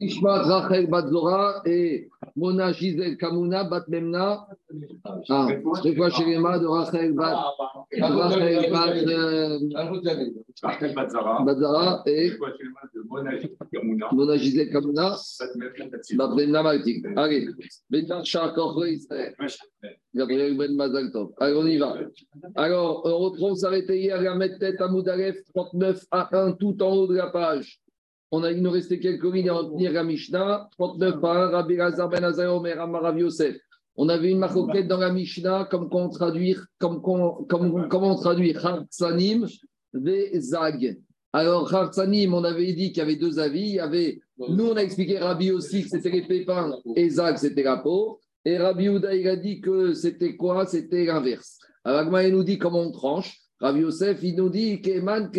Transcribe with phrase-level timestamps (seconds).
[0.00, 4.46] Ishmael Rachel Batzora et Mona Gisèle Kamuna Bat Memna.
[5.28, 5.48] Ah,
[5.82, 7.54] c'est quoi chez les de Rachel Bat
[8.00, 8.94] Rachel Bat
[11.44, 12.32] Batzara et
[14.12, 15.16] Mona Gisèle Kamuna
[16.16, 17.04] Bat Memna Maltik.
[17.16, 17.48] Allez,
[17.90, 19.34] maintenant, Chakor Israël.
[20.14, 21.32] Gabriel Ben Mazaltov.
[21.38, 21.96] Allez, on y va.
[22.56, 26.92] Alors, on retrouve s'arrêter hier à mettre tête à Moudalef 39 à 1 tout en
[26.92, 27.81] haut de la page.
[28.34, 30.70] On a, il nous restait quelques lignes à retenir la Mishnah.
[30.78, 33.58] 39 par 1, Rabbi Lazar Ben Omer Amarav Yosef.
[33.94, 38.86] On avait une maroquette dans la Mishnah, comme qu'on traduire, comme, comme, comme, comment traduire
[39.92, 40.98] ve Zag.
[41.34, 43.68] Alors, Hartsanim, on avait dit qu'il y avait deux avis.
[43.68, 47.36] Il y avait, nous, on a expliqué Rabbi aussi que c'était les pépins et Zag,
[47.36, 48.18] c'était la peau.
[48.46, 50.64] Et Rabbi Ouda, il a dit que c'était quoi?
[50.64, 51.58] C'était l'inverse.
[51.84, 53.38] Alors, il nous dit comment on tranche.
[53.60, 55.30] Rabbi Yosef, il nous dit Keman.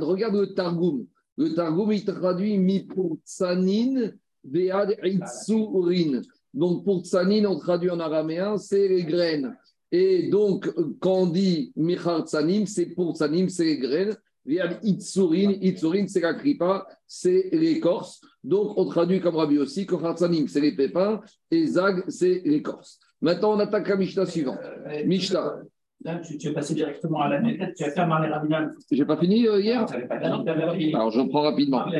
[0.00, 1.06] Regarde le Targum.
[1.36, 6.22] Le Targum, il traduit mi pour tsanin bead itsurin.
[6.54, 9.56] Donc, pour tsanin, on traduit en araméen, c'est les graines.
[9.92, 14.16] Et donc, quand on dit michar tsanim, c'est pour tsanim, c'est les graines.
[14.46, 18.20] Vead itsurin, itsurin, c'est la kripa, c'est l'écorce.
[18.42, 22.98] Donc, on traduit comme Rabbi aussi que tsanim, c'est les pépins, et zag, c'est l'écorce.
[23.20, 24.58] Maintenant, on attaque la Mishnah suivante.
[25.04, 25.62] Mishnah.
[26.06, 28.70] Là, tu, tu, es passé directement à la méthode, tu as fait un.
[28.92, 29.84] J'ai pas fini euh, hier
[30.92, 31.84] Alors, je prends rapidement.
[31.90, 31.98] Je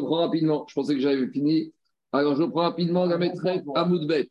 [0.00, 0.66] prends rapidement.
[0.68, 1.72] Je pensais que j'avais fini.
[2.12, 4.28] Alors, je prends rapidement la maîtresse à Moudbet.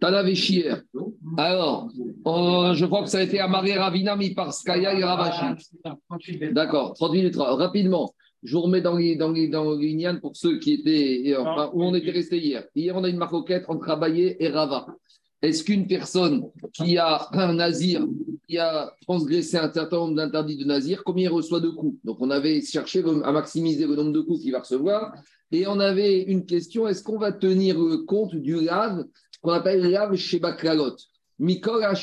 [0.00, 0.72] Tana Véchier.
[1.36, 1.90] Alors,
[2.26, 5.44] euh, je crois que ça a été Amaré Ravina, mi par Skaya et Ravashi.
[6.52, 7.36] D'accord, 30 minutes.
[7.36, 9.76] Rapidement, je vous remets dans les, dans les, dans
[10.22, 12.64] pour ceux qui étaient, enfin, où on était resté hier.
[12.74, 14.86] Hier, on a une maroquette entre Abaye et Rava
[15.42, 18.06] est-ce qu'une personne qui a un nazir,
[18.48, 21.98] qui a transgressé un certain nombre d'interdits de nazir, combien il reçoit de coups?
[22.04, 25.12] Donc on avait cherché à maximiser le nombre de coups qu'il va recevoir.
[25.50, 27.76] Et on avait une question, est-ce qu'on va tenir
[28.06, 29.04] compte du lave
[29.42, 30.96] qu'on appelle lave chez Bakralot
[31.40, 31.96] Mikol Lave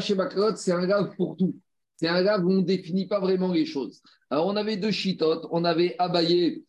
[0.00, 1.56] chez Bakralot, c'est un lave pour tout.
[1.96, 4.02] C'est un lave où on ne définit pas vraiment les choses.
[4.30, 6.64] Alors on avait deux chitotes, on avait Abayé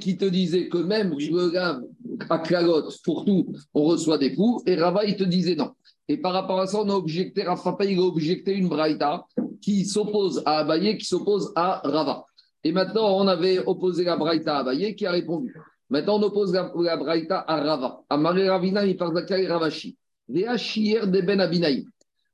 [0.00, 1.82] qui te disait que même le lave
[2.30, 5.72] à Klagot, pour tout, on reçoit des coups, et Rava, il te disait non.
[6.08, 9.26] Et par rapport à ça, on a objecté, Rafa il a objecté une braïta
[9.60, 12.24] qui s'oppose à Abaye, qui s'oppose à Rava.
[12.64, 15.54] Et maintenant, on avait opposé la braïta à Abaye qui a répondu.
[15.90, 18.00] Maintenant, on oppose la, la braïta à Rava.
[18.08, 19.14] À Marie Ravina, il parle
[19.48, 19.96] Ravashi.
[20.28, 21.84] de Ben Abinaï.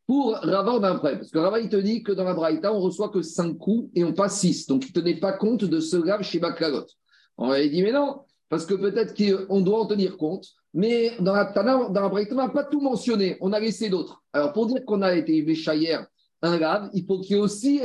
[0.07, 1.19] Pour Rava, on a un problème.
[1.19, 3.91] Parce que Rava, il te dit que dans la braïta, on reçoit que 5 coups
[3.97, 4.69] et on passe 6.
[4.69, 6.87] Donc, il ne tenait pas compte de ce grave chez Baklagot.
[7.39, 11.35] On avait dit, mais non, parce que peut-être qu'on doit en tenir compte, mais dans
[11.35, 14.23] la Tana, dans la on n'a pas tout mentionné, on a laissé d'autres.
[14.33, 15.99] Alors pour dire qu'on a été Véchaïer
[16.43, 17.81] un grave, il faut qu'il y ait aussi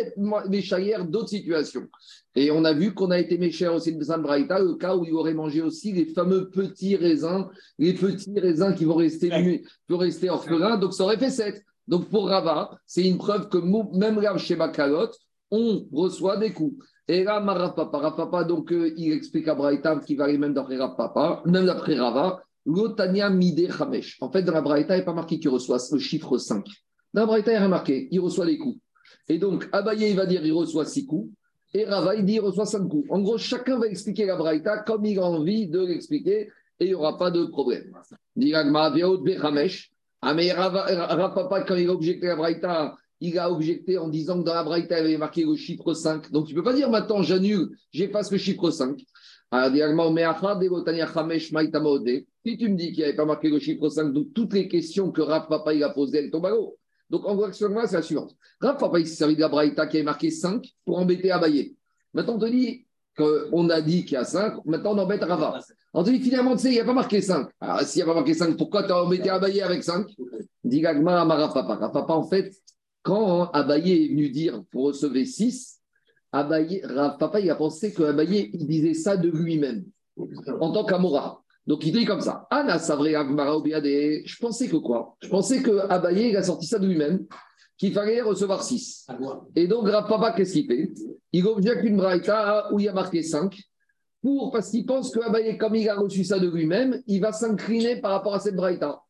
[0.48, 1.88] Véchaïer d'autres situations.
[2.36, 5.14] Et on a vu qu'on a été Méchaïer aussi de Braïta, le cas où il
[5.14, 10.30] aurait mangé aussi les fameux petits raisins, les petits raisins qui vont rester, vont rester
[10.30, 11.64] orphelins, donc ça aurait fait 7.
[11.88, 13.58] Donc pour Rava, c'est une preuve que
[13.98, 15.10] même là chez Bakalot,
[15.52, 16.86] on reçoit des coups.
[17.10, 17.42] Et là,
[18.48, 22.44] donc euh, il explique à Braïta qui va aller même d'après Rapapa, même d'après Rava,
[22.68, 24.20] l'Otania Mide Hamesh.
[24.22, 26.64] En fait, dans la Braïta, il n'est pas marqué qu'il reçoit le chiffre 5.
[27.16, 28.80] Dans la Braïta, il est marqué, il reçoit les coups.
[29.28, 31.34] Et donc, Abaye, il va dire il reçoit 6 coups.
[31.74, 33.08] Et Rava, il dit il reçoit 5 coups.
[33.10, 36.90] En gros, chacun va expliquer la Braïta comme il a envie de l'expliquer et il
[36.90, 37.92] n'y aura pas de problème.
[38.36, 38.94] Diragma,
[39.42, 39.92] Hamesh.
[40.22, 44.46] Ah, mais Rapapa, quand il a objecté la Braïta, il a objecté en disant que
[44.46, 46.32] dans la Braïta, il avait marqué le chiffre 5.
[46.32, 48.98] Donc, tu ne peux pas dire maintenant, j'annule, j'efface le chiffre 5.
[48.98, 49.06] si
[52.58, 55.22] tu me dis qu'il n'avait pas marqué le chiffre 5, donc toutes les questions que
[55.22, 56.78] Raph Papa il a posées, elles tombent à l'eau.
[57.10, 58.36] Donc, en gros, c'est la suivante.
[58.62, 61.76] Raph Papa, il s'est servi de la Braïta qui avait marqué 5 pour embêter Abaye.
[62.14, 62.86] Maintenant, on te dit
[63.18, 65.60] qu'on a dit qu'il y a 5, maintenant on embête Rava.
[65.94, 67.50] On te dit finalement, tu sais, il n'y a pas marqué 5.
[67.60, 70.08] Alors, s'il n'y a pas marqué 5, pourquoi tu as embêté Abaye avec 5
[70.64, 71.90] Dit Gagma à Papa.
[71.92, 72.54] Papa, en fait,
[73.04, 75.80] quand Abaye est venu dire pour recevoir 6,
[76.32, 76.82] Abaye,
[77.20, 79.86] papa il a pensé que Abaye il disait ça de lui-même
[80.60, 81.42] en tant qu'Amora.
[81.66, 85.16] Donc il dit comme ça Anna Je pensais que quoi?
[85.22, 87.26] Je pensais que Abaye il a sorti ça de lui-même,
[87.78, 89.08] qu'il fallait recevoir 6.
[89.56, 90.92] Et donc Papa, qu'est-ce qu'il fait?
[91.32, 93.58] Il objecte une braïta où il y a marqué 5
[94.22, 97.32] pour, parce qu'il pense que Abaye, comme il a reçu ça de lui-même, il va
[97.32, 99.02] s'incliner par rapport à cette braïta.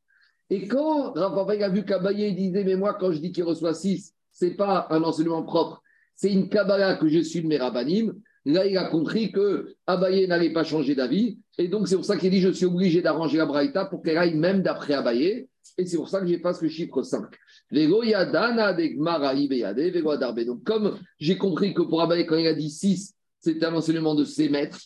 [0.50, 4.14] Et quand Rav a vu qu'Abaye disait, mais moi, quand je dis qu'il reçoit 6,
[4.32, 5.82] ce n'est pas un enseignement propre,
[6.16, 8.14] c'est une Kabbalah que je suis de mes rabbinim,
[8.46, 11.38] là, il a compris que Abaye n'allait pas changer d'avis.
[11.58, 14.18] Et donc, c'est pour ça qu'il dit, je suis obligé d'arranger la Braïta pour qu'elle
[14.18, 15.48] aille même d'après Abaye.
[15.78, 17.24] Et c'est pour ça que j'ai pas ce chiffre 5.
[20.46, 24.16] Donc, comme j'ai compris que pour Abaye, quand il a dit 6, c'était un enseignement
[24.16, 24.80] de ses maîtres,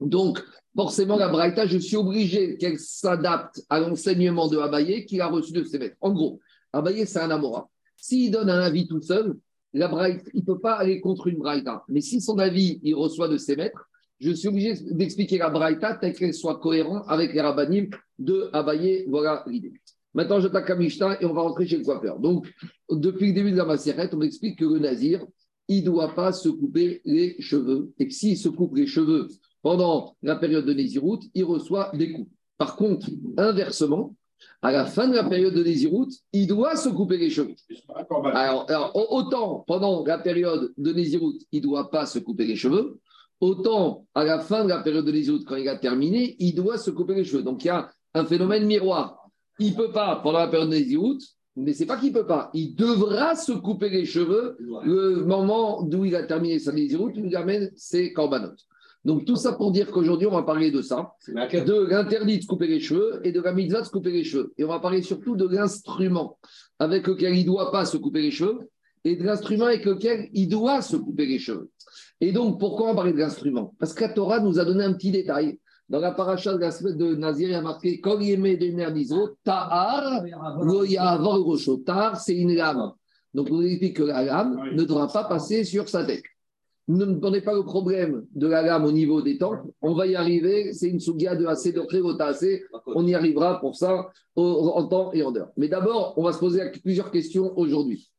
[0.00, 0.42] donc
[0.74, 5.52] forcément, la Braïta, je suis obligé qu'elle s'adapte à l'enseignement de Abaye qu'il a reçu
[5.52, 5.96] de ses maîtres.
[6.00, 6.40] En gros,
[6.72, 7.68] Abaye, c'est un Amora.
[7.96, 9.36] S'il donne un avis tout seul,
[9.72, 11.84] la Braïta, il ne peut pas aller contre une Braïta.
[11.88, 13.86] Mais si son avis, il reçoit de ses maîtres,
[14.18, 17.88] je suis obligé d'expliquer la Braïta telle qu'elle soit cohérente avec les rabbinim
[18.18, 19.04] de Abaye.
[19.08, 19.72] Voilà l'idée.
[20.12, 22.18] Maintenant, je à Mishnah et on va rentrer chez le coiffeur.
[22.18, 22.52] Donc,
[22.90, 25.24] depuis le début de la macérette, on explique que le nazir,
[25.68, 27.92] il ne doit pas se couper les cheveux.
[27.98, 29.28] Et que s'il se coupe les cheveux
[29.62, 32.30] pendant la période de Néziroute, il reçoit des coups.
[32.58, 34.14] Par contre, inversement,
[34.62, 37.54] à la fin de la période de Néziroute, il doit se couper les cheveux.
[38.32, 42.98] Alors, autant pendant la période de Néziroute, il ne doit pas se couper les cheveux,
[43.40, 46.78] autant à la fin de la période de Néziroute, quand il a terminé, il doit
[46.78, 47.42] se couper les cheveux.
[47.42, 49.28] Donc il y a un phénomène miroir.
[49.58, 51.22] Il ne peut pas pendant la période de Néziroute,
[51.56, 52.50] mais c'est pas qu'il ne peut pas.
[52.54, 57.24] Il devra se couper les cheveux le moment d'où il a terminé sa Néziroute, il
[57.24, 58.66] nous amène ses corbanotes.
[59.04, 62.46] Donc tout ça pour dire qu'aujourd'hui, on va parler de ça, de l'interdit de se
[62.46, 64.52] couper les cheveux et de la mitzvah de se couper les cheveux.
[64.58, 66.38] Et on va parler surtout de l'instrument
[66.78, 68.68] avec lequel il ne doit pas se couper les cheveux
[69.04, 71.70] et de l'instrument avec lequel il doit se couper les cheveux.
[72.20, 73.74] Et donc, pourquoi on parle de l'instrument?
[73.78, 75.58] Parce que la Torah nous a donné un petit détail.
[75.88, 80.22] Dans la paracha de la semaine de Nazir, il y a marqué Kol de Ta'ar,
[81.84, 82.92] Tar, c'est une lame.
[83.34, 86.22] Donc, on explique que la lame ne devra pas passer sur sa tête
[86.96, 89.60] ne prenez pas le problème de la lame au niveau des tempes.
[89.82, 90.72] On va y arriver.
[90.72, 92.64] C'est une sougia de assez de assez.
[92.86, 95.50] On y arrivera pour ça en temps et en heure.
[95.56, 98.10] Mais d'abord, on va se poser plusieurs questions aujourd'hui.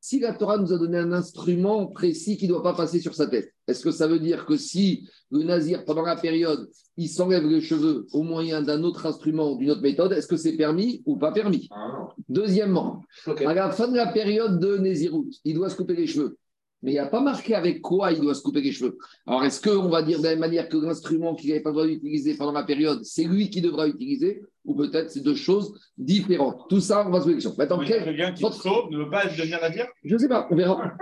[0.00, 3.14] Si la Torah nous a donné un instrument précis qui ne doit pas passer sur
[3.14, 7.08] sa tête, est-ce que ça veut dire que si le nazir, pendant la période, il
[7.08, 10.56] s'enlève les cheveux au moyen d'un autre instrument ou d'une autre méthode, est-ce que c'est
[10.56, 11.68] permis ou pas permis?
[11.72, 16.06] Ah Deuxièmement, à la fin de la période de Nézirut, il doit se couper les
[16.06, 16.38] cheveux
[16.82, 18.98] mais il n'y a pas marqué avec quoi il doit se couper les cheveux.
[19.26, 21.74] Alors, est-ce qu'on va dire de la même manière que l'instrument qu'il n'avait pas le
[21.74, 25.78] droit d'utiliser pendant la période, c'est lui qui devra utiliser, ou peut-être c'est deux choses
[25.96, 26.68] différentes?
[26.68, 27.54] Tout ça, on va se poser la question.
[27.56, 30.92] Maintenant, Quelqu'un qui sauve ne veut pas devenir navire Je ne sais pas, on verra.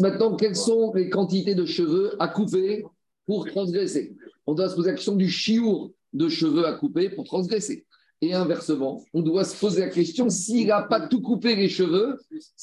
[0.00, 2.84] Maintenant, quelles sont les quantités de cheveux à couper
[3.26, 4.14] pour transgresser?
[4.46, 7.86] On doit se poser la question du chiour de cheveux à couper pour transgresser.
[8.20, 12.18] Et inversement, on doit se poser la question s'il n'a pas tout coupé les cheveux,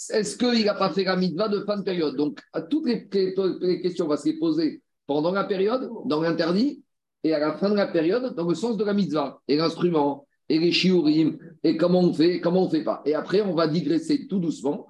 [0.09, 2.17] est-ce qu'il n'a pas fait la mitva de fin de période?
[2.17, 3.07] Donc, à toutes les,
[3.81, 6.83] questions, on va se les poser pendant la période, dans l'interdit,
[7.23, 10.27] et à la fin de la période, dans le sens de la mitzvah, et l'instrument,
[10.49, 13.01] et les shiurim, et comment on fait, comment on ne fait pas.
[13.05, 14.87] Et après, on va digresser tout doucement,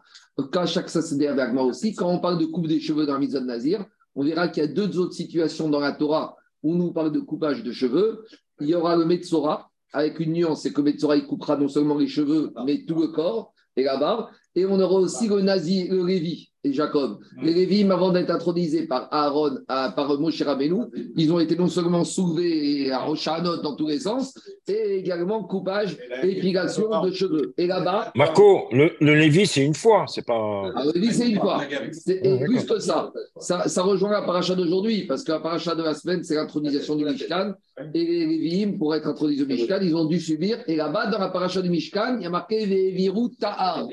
[0.52, 3.40] quand chaque avec moi aussi, quand on parle de coupe des cheveux dans la mitzvah
[3.40, 3.86] de Nazir,
[4.16, 7.12] on verra qu'il y a deux autres situations dans la Torah où on nous parle
[7.12, 8.26] de coupage de cheveux.
[8.60, 11.98] Il y aura le Metzora, avec une nuance, c'est que Metzora, il coupera non seulement
[11.98, 14.28] les cheveux, mais tout le corps et la barbe.
[14.54, 17.20] Et on aura aussi le nazi, le Lévi et Jacob.
[17.42, 20.86] Les Lévi, avant d'être intronisés par Aaron, par Moshe Rabbeinu,
[21.16, 24.34] ils ont été non seulement soulevés à Rochanot dans tous les sens,
[24.68, 27.54] et également coupage, épilation de cheveux.
[27.58, 28.12] Et là-bas.
[28.16, 30.72] Marco, le, le Lévi, c'est une fois, c'est pas.
[30.76, 31.62] Ah, le Lévi, c'est une fois.
[31.92, 33.12] C'est plus que ça.
[33.38, 33.68] ça.
[33.68, 33.84] ça.
[33.84, 37.54] rejoint la paracha d'aujourd'hui, parce que la paracha de la semaine, c'est l'intronisation du Mishkan.
[37.94, 40.60] Et les Lévi'im, pour être intronisés au Mishkan, ils ont dû subir.
[40.68, 43.88] Et là-bas, dans la paracha du Mishkan, il y a marqué Virut Ta'ar.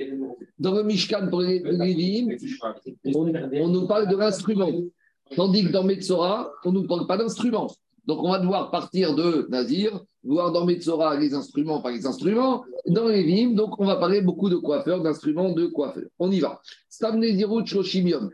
[0.63, 2.29] Dans le Mishkan, pour les Lévi'im,
[3.17, 4.71] on, nous parle de l'instrument.
[5.35, 7.67] Tandis que dans Metzora, on ne nous parle pas d'instrument.
[8.07, 12.65] Donc on va devoir partir de Nazir, voir dans Metzora les instruments par les instruments,
[12.87, 16.09] dans les Vim, donc on va parler beaucoup de coiffeurs, d'instruments de coiffeurs.
[16.21, 16.61] On y va.
[16.89, 18.31] Stam Nezirut Shoshimium.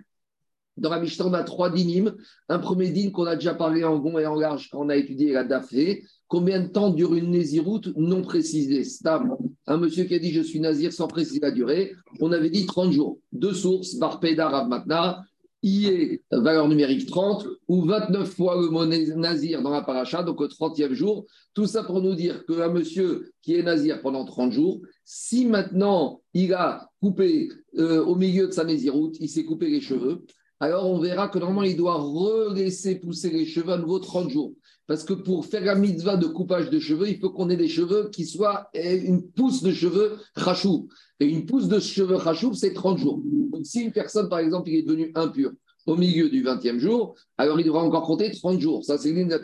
[0.77, 2.15] Dans la Mishnah, on a trois dynimes.
[2.51, 4.97] Un premier dîme qu'on a déjà parlé en long et en large quand on a
[4.97, 6.05] étudié la Dafé.
[6.29, 8.85] Combien de temps dure une Néziroute non précisée?
[8.85, 11.95] Stam, un monsieur qui a dit je suis Nazir sans préciser la durée.
[12.21, 13.19] On avait dit 30 jours.
[13.33, 15.25] Deux sources, Barpeda, Rav Matna.
[15.65, 20.47] Est valeur numérique 30 ou 29 fois le mot nazir dans la paracha, donc au
[20.47, 21.27] 30e jour.
[21.53, 26.23] Tout ça pour nous dire qu'un monsieur qui est nazir pendant 30 jours, si maintenant
[26.33, 30.25] il a coupé euh, au milieu de sa naziroute, il s'est coupé les cheveux,
[30.61, 34.53] alors on verra que normalement il doit relaisser pousser les cheveux à nouveau 30 jours.
[34.89, 37.69] Parce que pour faire la mitzvah de coupage de cheveux, il faut qu'on ait des
[37.69, 40.89] cheveux qui soient une pousse de cheveux rachou.
[41.21, 43.21] Et une pousse de cheveux rachou, c'est 30 jours.
[43.23, 45.53] Donc si une personne, par exemple, est devenu impur
[45.87, 48.83] au milieu du 20e jour, alors il devra encore compter 30 jours.
[48.83, 49.39] Ça, c'est l'une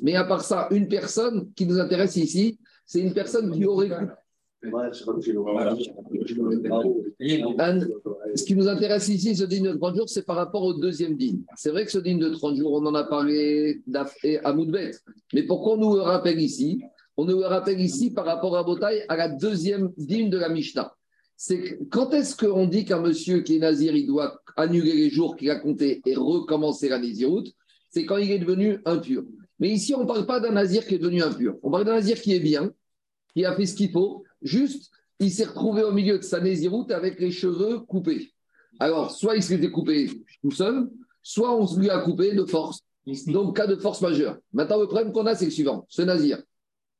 [0.00, 3.90] Mais à part ça, une personne qui nous intéresse ici, c'est une personne qui aurait
[8.34, 11.16] ce qui nous intéresse ici, ce dîme de 30 jours, c'est par rapport au deuxième
[11.16, 11.44] dîme.
[11.56, 13.82] C'est vrai que ce dîme de 30 jours, on en a parlé
[14.44, 14.92] à Moudbet.
[15.34, 16.82] Mais pourquoi on nous le rappelle ici?
[17.16, 20.48] On nous le rappelle ici par rapport à Botaï, à la deuxième dîme de la
[20.48, 20.92] Mishnah.
[21.36, 25.36] C'est quand est-ce qu'on dit qu'un monsieur qui est nazir, il doit annuler les jours
[25.36, 27.52] qu'il a comptés et recommencer la Néziroute
[27.90, 29.22] C'est quand il est devenu impur.
[29.58, 31.56] Mais ici, on ne parle pas d'un nazir qui est devenu impur.
[31.62, 32.72] On parle d'un nazir qui est bien,
[33.36, 34.90] qui a fait ce qu'il faut, juste,
[35.20, 38.32] il s'est retrouvé au milieu de sa Néziroute avec les cheveux coupés.
[38.78, 40.88] Alors, soit il s'est fait couper tout seul,
[41.22, 42.80] soit on lui a coupé de force.
[43.26, 44.38] Donc, cas de force majeure.
[44.54, 45.84] Maintenant, le problème qu'on a, c'est le suivant.
[45.90, 46.42] Ce nazir,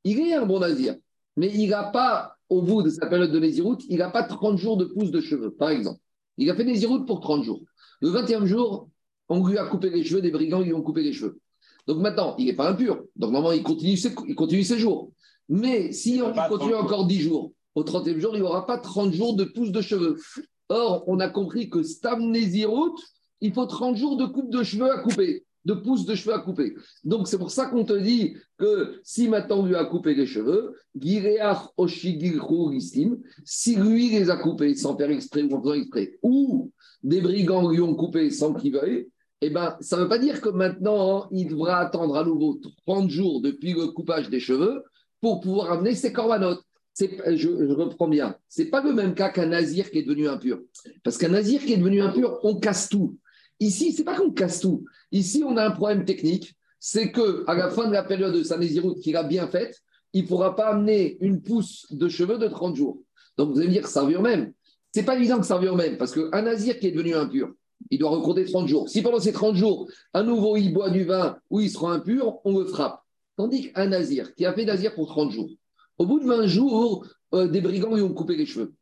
[0.03, 0.95] il est un bon nazir,
[1.37, 4.59] mais il n'a pas, au bout de sa période de Néziroute, il n'a pas 30
[4.59, 5.99] jours de pousse de cheveux, par exemple.
[6.37, 7.61] Il a fait Néziroute pour 30 jours.
[7.99, 8.89] Le 20e jour,
[9.27, 11.39] on lui a coupé les cheveux, des brigands lui ont coupé les cheveux.
[11.87, 13.03] Donc maintenant, il n'est pas impur.
[13.15, 15.11] Donc normalement, il continue ses, il continue ses jours.
[15.49, 19.13] Mais si on continue 30 encore 10 jours, au 30e jour, il n'aura pas 30
[19.13, 20.17] jours de pousse de cheveux.
[20.69, 22.99] Or, on a compris que Stam Néziroute,
[23.39, 26.39] il faut 30 jours de coupe de cheveux à couper, de pousse de cheveux à
[26.39, 26.73] couper.
[27.03, 30.25] Donc, c'est pour ça qu'on te dit que si maintenant on lui a coupé les
[30.25, 30.73] cheveux,
[33.45, 36.71] si lui les a coupés sans faire exprès ou en faisant exprès, ou
[37.03, 39.07] des brigands lui ont coupé sans qu'il veuille,
[39.41, 42.59] eh ben, ça ne veut pas dire que maintenant, hein, il devra attendre à nouveau
[42.87, 44.83] 30 jours depuis le coupage des cheveux
[45.21, 46.63] pour pouvoir amener ses corbanotes.
[46.99, 47.05] Je,
[47.35, 48.35] je reprends bien.
[48.49, 50.59] C'est pas le même cas qu'un nazir qui est devenu impur.
[51.03, 53.17] Parce qu'un nazir qui est devenu impur, on casse tout.
[53.59, 54.85] Ici, c'est pas qu'on casse tout.
[55.11, 56.55] Ici, on a un problème technique.
[56.79, 59.81] C'est que à la fin de la période de sa nésiroute qu'il a bien faite,
[60.13, 62.99] il ne pourra pas amener une pousse de cheveux de 30 jours.
[63.37, 64.53] Donc, vous allez me dire que ça revient au même.
[64.91, 65.97] C'est pas évident que ça au même.
[65.97, 67.51] Parce qu'un nazir qui est devenu impur,
[67.89, 68.89] il doit recompter 30 jours.
[68.89, 72.39] Si pendant ces 30 jours, à nouveau, il boit du vin ou il sera impur,
[72.45, 73.01] on le frappe.
[73.37, 75.49] Tandis qu'un nazir qui a fait nazir pour 30 jours,
[75.97, 78.73] au bout de 20 jours, euh, des brigands lui ont coupé les cheveux.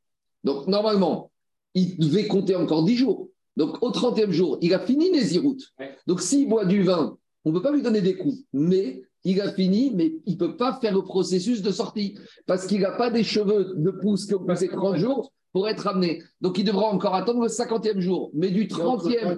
[0.43, 1.31] Donc, normalement,
[1.73, 3.29] il devait compter encore 10 jours.
[3.57, 5.73] Donc, au 30e jour, il a fini Néziroute.
[5.79, 5.97] Ouais.
[6.07, 8.37] Donc, s'il boit du vin, on ne peut pas lui donner des coups.
[8.53, 12.17] Mais il a fini, mais il ne peut pas faire le processus de sortie.
[12.45, 15.87] Parce qu'il n'a pas des cheveux de pouce qui ont passé 30 jours pour être
[15.87, 16.21] amené.
[16.41, 18.29] Donc, il devra encore attendre le 50e jour.
[18.33, 19.37] Mais du 30e.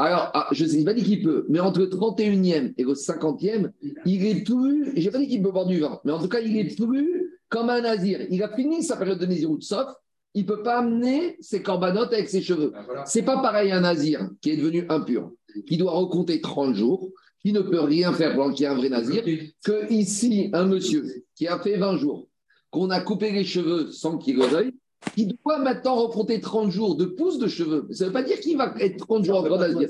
[0.00, 2.94] Alors, ah, je sais, il pas dit qu'il peut, mais entre le 31e et le
[2.94, 3.70] 50e,
[4.06, 4.92] il est plus.
[4.96, 7.38] J'ai pas dit qu'il peut boire du vin, mais en tout cas, il est plus
[7.48, 8.26] comme un nazir.
[8.28, 9.86] Il a fini sa période de Néziroute, sauf
[10.34, 12.72] il ne peut pas amener ses corbanotes avec ses cheveux.
[13.04, 15.30] C'est pas pareil un nazir qui est devenu impur,
[15.68, 17.08] qui doit recompter 30 jours,
[17.40, 19.22] qui ne peut rien faire pendant qu'il a un vrai nazir,
[19.64, 21.04] que ici, un monsieur
[21.36, 22.26] qui a fait 20 jours,
[22.70, 24.72] qu'on a coupé les cheveux sans qu'il le
[25.14, 27.86] qui doit maintenant recompter 30 jours de pouce de cheveux.
[27.90, 29.88] Ça ne veut pas dire qu'il va être 30 jours en grand nazir.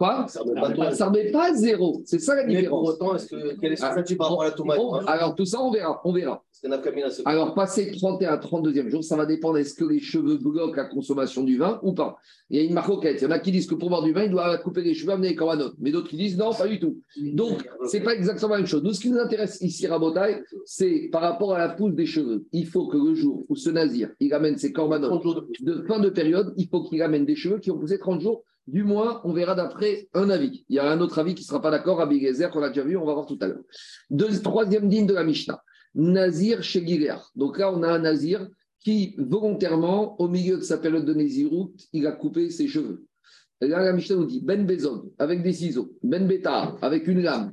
[0.00, 0.24] Quoi?
[0.28, 2.00] Ça remet ne met pas à zéro.
[2.06, 2.88] C'est ça la Mais pour différence.
[2.88, 5.34] autant, est-ce que quel est ce Ah, statut par rapport à la tomate Bon, alors
[5.34, 6.00] tout ça, on verra.
[6.06, 6.42] On verra.
[7.26, 11.42] Alors, passer 31 32e jour, ça va dépendre est-ce que les cheveux bloquent la consommation
[11.44, 12.16] du vin ou pas?
[12.48, 13.20] Il y a une marcoquette.
[13.20, 14.94] Il y en a qui disent que pour boire du vin, il doit couper les
[14.94, 15.74] cheveux, amener les corbanotes.
[15.78, 16.98] Mais d'autres qui disent non, pas du tout.
[17.34, 18.82] Donc, c'est pas exactement la même chose.
[18.82, 22.46] Nous, ce qui nous intéresse ici, Rabotaille, c'est par rapport à la pousse des cheveux.
[22.52, 25.40] Il faut que le jour où ce nazir, il amène ses corbanotes 30 jours de
[25.40, 25.62] plus.
[25.62, 28.44] de fin de période, il faut qu'il amène des cheveux qui ont poussé 30 jours.
[28.70, 30.64] Du moins, on verra d'après un avis.
[30.68, 32.68] Il y a un autre avis qui ne sera pas d'accord, Rabbi Gezer, qu'on a
[32.68, 33.64] déjà vu, on va voir tout à l'heure.
[34.44, 35.60] Troisième digne de la Mishnah.
[35.96, 37.32] Nazir chez Gilear.
[37.34, 38.48] Donc là, on a un Nazir
[38.78, 43.04] qui, volontairement, au milieu de sa période de Néziroute, il a coupé ses cheveux.
[43.60, 47.22] Et là, la Mishnah nous dit Ben Bezon, avec des ciseaux, Ben Betar, avec une
[47.22, 47.52] lame,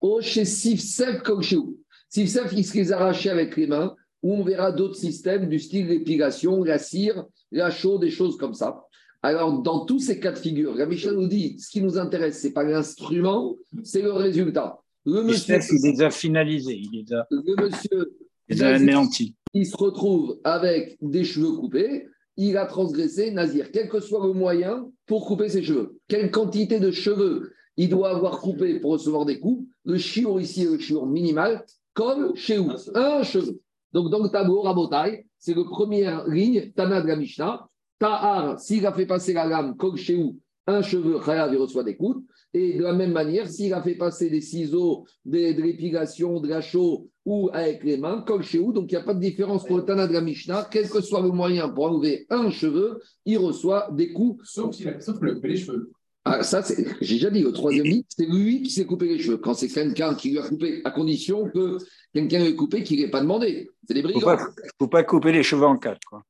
[0.00, 1.78] O chez Sifsef Kokshéou.
[2.08, 5.88] Sifsef, il se les arrachait avec les mains, ou on verra d'autres systèmes du style
[5.88, 8.82] l'épilation, la cire, la chaux, des choses comme ça.
[9.24, 12.46] Alors, dans tous ces cas de figure, la nous dit ce qui nous intéresse, ce
[12.46, 14.78] n'est pas l'instrument, c'est le résultat.
[15.06, 18.18] Le monsieur, il les a finalisés, il les a, le monsieur
[18.50, 19.34] il les a anéantis.
[19.54, 24.34] il se retrouve avec des cheveux coupés, il a transgressé Nazir, quel que soit le
[24.34, 25.98] moyen pour couper ses cheveux.
[26.06, 30.64] Quelle quantité de cheveux il doit avoir coupé pour recevoir des coups Le chiour ici
[30.64, 31.64] est le chiour minimal,
[31.94, 33.58] comme chez vous, un cheveu.
[33.94, 37.70] Donc dans le tableau, Rabotai, c'est la première ligne, Tana de la Mishnah.
[38.04, 41.84] Tahar, s'il a fait passer la lame, comme chez vous, un cheveu, Chayav, il reçoit
[41.84, 42.22] des coups.
[42.52, 46.48] Et de la même manière, s'il a fait passer des ciseaux, des, de l'épilation, de
[46.48, 49.20] la chaux ou avec les mains, comme chez vous, donc il n'y a pas de
[49.20, 52.50] différence pour le Tana de la Mishnah, quel que soit le moyen pour enlever un
[52.50, 54.46] cheveu, il reçoit des coups.
[54.48, 55.90] Sauf s'il a sauf qu'il a coupé les cheveux.
[56.26, 59.18] Ah, ça, c'est, j'ai déjà dit, le troisième lit, c'est lui qui s'est coupé les
[59.18, 59.38] cheveux.
[59.38, 61.78] Quand c'est quelqu'un qui lui a coupé, à condition que
[62.12, 63.68] quelqu'un lui ait coupé qu'il n'ait pas demandé.
[63.88, 64.36] C'est des Il ne faut brigands.
[64.36, 66.00] pas, faut pas couper les cheveux en quatre.
[66.08, 66.22] Quoi.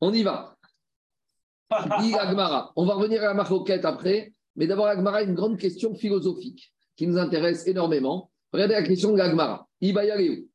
[0.00, 0.56] On y va.
[2.00, 2.72] Dit Agmara.
[2.76, 6.72] On va revenir à la maroquette après, mais d'abord, Agmara a une grande question philosophique
[6.96, 8.30] qui nous intéresse énormément.
[8.52, 9.68] Regardez la question de l'Agmara.
[9.80, 10.46] Ibayareu.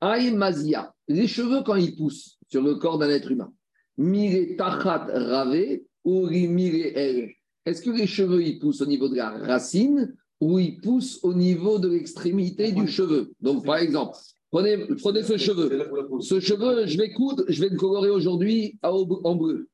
[0.00, 0.92] Aïe Mazia.
[1.08, 3.52] Les cheveux, quand ils poussent sur le corps d'un être humain,
[3.96, 7.32] mire tachat rave ou mire el?
[7.64, 11.34] Est-ce que les cheveux, ils poussent au niveau de la racine où il pousse au
[11.34, 13.32] niveau de l'extrémité du cheveu?
[13.40, 14.16] Donc, par exemple,
[14.56, 15.68] prenez, prenez ce cheveu.
[16.20, 19.68] Ce cheveu, je vais coudre, je vais le colorer aujourd'hui en bleu.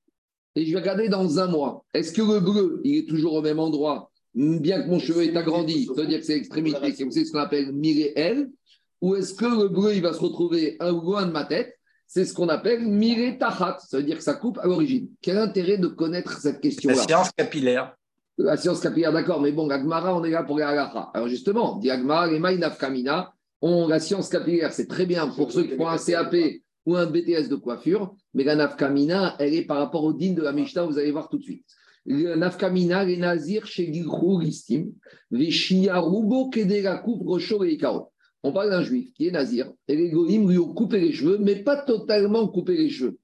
[0.54, 1.84] Et je vais regarder dans un mois.
[1.94, 5.36] Est-ce que le bleu, il est toujours au même endroit, bien que mon cheveu est
[5.36, 8.50] agrandi, c'est-à-dire que c'est l'extrémité, c'est ce qu'on appelle miréel,
[9.00, 11.78] ou est-ce que le bleu, il va se retrouver un loin de ma tête?
[12.06, 15.08] C'est ce qu'on appelle miré tachat, ça veut dire que ça coupe à l'origine.
[15.22, 17.96] Quel intérêt de connaître cette La question-là science capillaire.
[18.36, 21.10] la science capillaire, d'accord, mais bon, l'Agmara, on est là pour les halakha.
[21.14, 23.32] Alors justement, dit Agmara, les Maïnaf Kamina,
[23.62, 26.35] on, la science capillaire, c'est très bien pour ceux qui font un CAP
[26.85, 30.42] ou un BTS de coiffure, mais la nafkamina, elle est par rapport au din de
[30.42, 31.64] la Mishnah, vous allez voir tout de suite.
[32.04, 34.90] La nafkamina, les nazirs chez Gilchou Listim,
[35.31, 38.11] les Shiarubo Kedera coupe Rocho et Ikaro.
[38.42, 41.38] On parle d'un juif qui est nazir, et les goïms lui ont coupé les cheveux,
[41.38, 43.19] mais pas totalement coupé les cheveux.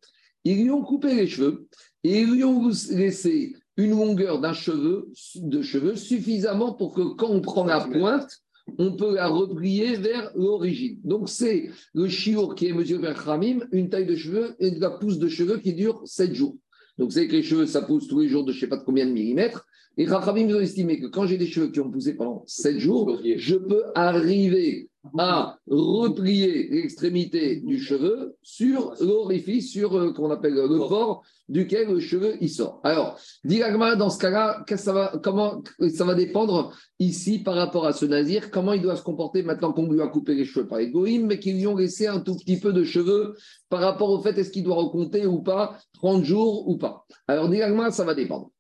[0.45, 1.67] Ils lui ont coupé les cheveux
[2.05, 7.29] et ils lui ont laissé une longueur d'un cheveu, de cheveux suffisamment pour que quand
[7.29, 8.31] on prend la pointe,
[8.79, 10.99] on peut la replier vers l'origine.
[11.05, 14.81] Donc c'est le chiour qui est mesuré vers Khamim, une taille de cheveux et de
[14.81, 16.57] la pousse de cheveux qui dure 7 jours.
[16.99, 18.77] Donc c'est que les cheveux, ça pousse tous les jours de je ne sais pas
[18.77, 19.67] de combien de millimètres.
[19.97, 23.21] Et Rachamim ont estimé que quand j'ai des cheveux qui ont poussé pendant 7 jours,
[23.25, 30.79] je peux arriver à replier l'extrémité du cheveu sur l'orifice, sur euh, qu'on appelle le
[30.79, 32.81] port duquel le cheveu il sort.
[32.85, 35.63] Alors, dit l'Agmara, dans ce cas-là, ça va, comment
[35.95, 39.73] ça va dépendre ici par rapport à ce nazir, comment il doit se comporter maintenant
[39.73, 42.21] qu'on lui a coupé les cheveux par les goïms, mais qu'ils lui ont laissé un
[42.21, 43.35] tout petit peu de cheveux
[43.71, 47.07] par rapport au fait est-ce qu'il doit recompter ou pas, 30 jours ou pas.
[47.27, 48.51] Alors, dit l'Agmara, ça va dépendre.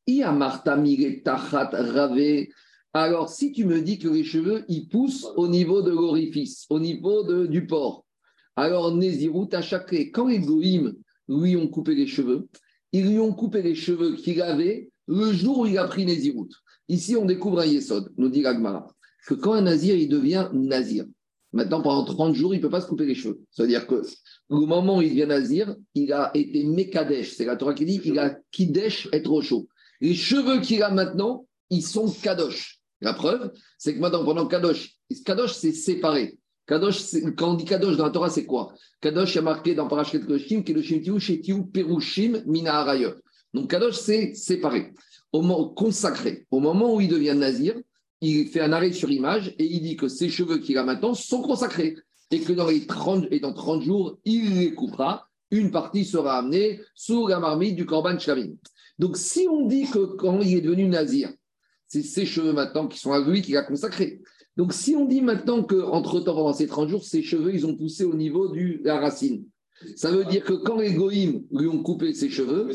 [1.24, 2.46] Tachat rave.
[3.00, 6.80] Alors, si tu me dis que les cheveux, ils poussent au niveau de l'orifice, au
[6.80, 8.04] niveau du port,
[8.56, 10.96] alors Nézirut à chaque quand les goïms
[11.28, 12.48] lui ont coupé les cheveux,
[12.90, 16.48] ils lui ont coupé les cheveux qu'il avait le jour où il a pris Nézirut.
[16.88, 18.92] Ici, on découvre un Yesod, nous dit l'Agmara,
[19.28, 21.04] que quand un nazir, il devient nazir,
[21.52, 23.40] maintenant pendant 30 jours, il ne peut pas se couper les cheveux.
[23.52, 24.02] C'est-à-dire que
[24.48, 28.00] au moment où il devient nazir, il a été Mekadesh, c'est la Torah qui dit
[28.00, 29.68] qu'il a Kidesh être au chaud.
[30.00, 32.77] Les cheveux qu'il a maintenant, ils sont Kadosh.
[33.00, 36.38] La preuve, c'est que maintenant, pendant Kadosh, Kadosh, c'est séparé.
[36.66, 38.72] Kadosh, quand on dit Kadosh dans la Torah, c'est quoi?
[39.00, 43.14] Kadosh, a marqué dans Parashat Kedoshim, Kedoshim Tiu, Shetiu, Perushim, Mina Harayot.
[43.54, 44.92] Donc Kadosh, c'est séparé,
[45.32, 46.46] au moment, consacré.
[46.50, 47.74] Au moment où il devient nazir,
[48.20, 51.14] il fait un arrêt sur image et il dit que ses cheveux qu'il a maintenant
[51.14, 51.96] sont consacrés
[52.30, 55.28] et que dans, les 30, et dans 30 jours, il les coupera.
[55.50, 58.56] Une partie sera amenée sous la marmite du Korban Shlamim.
[58.98, 61.30] Donc si on dit que quand il est devenu nazir,
[61.88, 64.20] c'est ses cheveux maintenant qui sont à lui qu'il a consacrés.
[64.56, 68.04] Donc, si on dit maintenant qu'entre-temps, pendant ces 30 jours, ses cheveux, ils ont poussé
[68.04, 69.44] au niveau de la racine,
[69.96, 72.68] ça veut dire que quand les goïms lui ont coupé ses cheveux,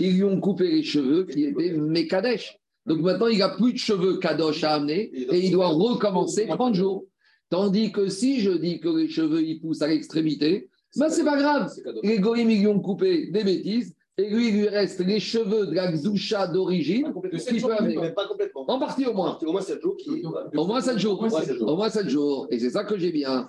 [0.00, 2.58] ils lui ont coupé les cheveux qui étaient Mekadesh.
[2.86, 6.74] Donc maintenant, il n'a plus de cheveux Kadosh à amener et il doit recommencer 30
[6.74, 7.04] jours.
[7.50, 11.38] Tandis que si je dis que les cheveux, ils poussent à l'extrémité, ben c'est pas
[11.38, 11.70] grave.
[12.02, 15.66] Les goïms, ils lui ont coupé des bêtises et lui, il lui reste les cheveux
[15.68, 18.10] de la Gdoucha d'origine, ce qu'il peut amener.
[18.12, 18.64] Pas complètement.
[18.68, 19.38] En partie au moins.
[19.46, 20.10] Au moins 7 jours qui.
[20.56, 21.18] Au moins 7 jours.
[21.20, 21.68] Au moins sept jours.
[21.68, 22.46] Au moins 7 jours.
[22.50, 23.46] Et c'est ça que j'ai bien.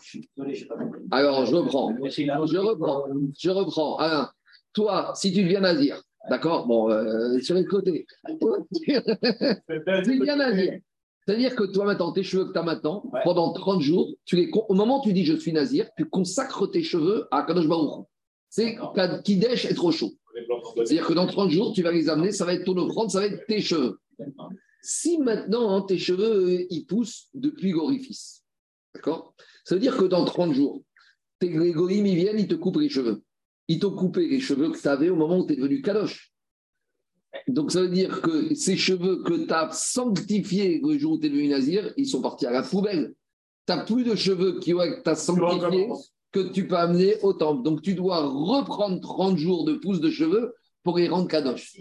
[1.12, 1.94] Alors, je reprends.
[2.08, 3.04] Je reprends.
[3.38, 3.98] Je reprends.
[3.98, 4.30] Alain,
[4.74, 6.68] toi, si tu deviens nazir, d'accord?
[6.68, 8.06] Bon, euh, sur les côtés.
[8.28, 10.80] tu deviens nazir.
[11.28, 13.20] C'est-à-dire que toi, maintenant, tes cheveux que tu as maintenant, Ouais.
[13.24, 16.06] pendant 30 jours, tu les, con- au moment où tu dis je suis nazir, tu
[16.06, 18.06] consacres tes cheveux à Kadosh Baruch.
[18.50, 18.78] C'est
[19.24, 20.12] Kidesh est trop chaud.
[20.76, 23.20] C'est-à-dire que dans 30 jours, tu vas les amener, ça va être ton offrande, ça
[23.20, 24.00] va être tes cheveux.
[24.82, 28.44] Si maintenant hein, tes cheveux, euh, ils poussent depuis l'orifice,
[28.96, 29.34] d'accord?
[29.66, 30.84] Ça veut dire que dans 30 jours,
[31.40, 33.24] tes les goïms, ils viennent, ils te coupent les cheveux.
[33.68, 36.34] Ils t'ont coupé les cheveux que tu avais au moment où tu es devenu kadosh.
[37.48, 41.28] Donc ça veut dire que ces cheveux que tu as sanctifiés le jour où tu
[41.28, 43.14] es devenu nazir, ils sont partis à la poubelle.
[43.68, 45.90] Tu n'as plus de cheveux qui ouais, tu as sanctifiés
[46.32, 47.64] que tu peux amener au temple.
[47.64, 51.76] Donc tu dois reprendre 30 jours de pousse de cheveux pour les rendre kadosh.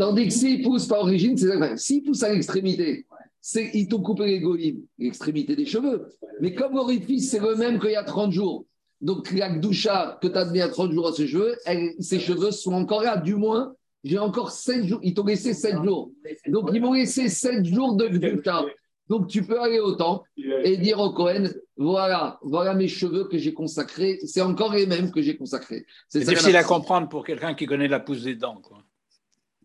[0.00, 1.76] Tandis que s'ils poussent par origine, c'est ça.
[1.76, 3.06] S'ils poussent à l'extrémité,
[3.40, 6.08] c'est ils t'ont coupé les l'extrémité des cheveux.
[6.40, 8.64] Mais comme l'orifice, c'est le même qu'il y a 30 jours.
[9.00, 12.18] Donc la gdoucha que tu as donné à 30 jours à ses cheveux, elle- ses
[12.20, 13.16] cheveux sont encore là.
[13.16, 15.00] Du moins, j'ai encore 7 jours.
[15.02, 16.10] Ils t'ont laissé 7 jours.
[16.48, 18.64] Donc ils m'ont laissé 7 jours de gdoucha.
[19.08, 20.28] Donc tu peux aller au temple
[20.64, 21.44] et dire au Cohen,
[21.80, 24.18] voilà, voilà mes cheveux que j'ai consacrés.
[24.26, 25.86] C'est encore les mêmes que j'ai consacrés.
[26.10, 28.60] C'est difficile à comprendre pour quelqu'un qui connaît la pousse des dents.
[28.60, 28.82] Quoi.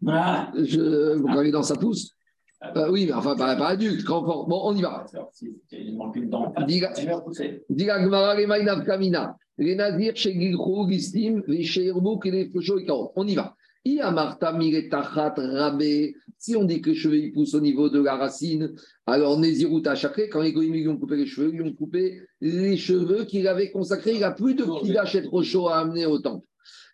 [0.08, 2.12] Ah, Je, vous regardez dans sa pousse?
[2.78, 4.06] Euh, Oui, mais enfin, pas, pas adulte.
[4.06, 5.06] Quand, bon, on y va.
[5.74, 6.54] Il manque une dent.
[6.58, 6.68] Il
[12.86, 13.12] Karo.
[13.18, 13.58] On y va.
[16.38, 18.74] Si on dit que les cheveux ils poussent au niveau de la racine,
[19.06, 22.78] alors Néziruta Chakré, quand les goïms lui ont coupé les cheveux, ils ont coupé les
[22.78, 24.16] cheveux qu'il avait consacrés.
[24.16, 26.48] Il n'a plus de Kidash et Rocho à amener au temple.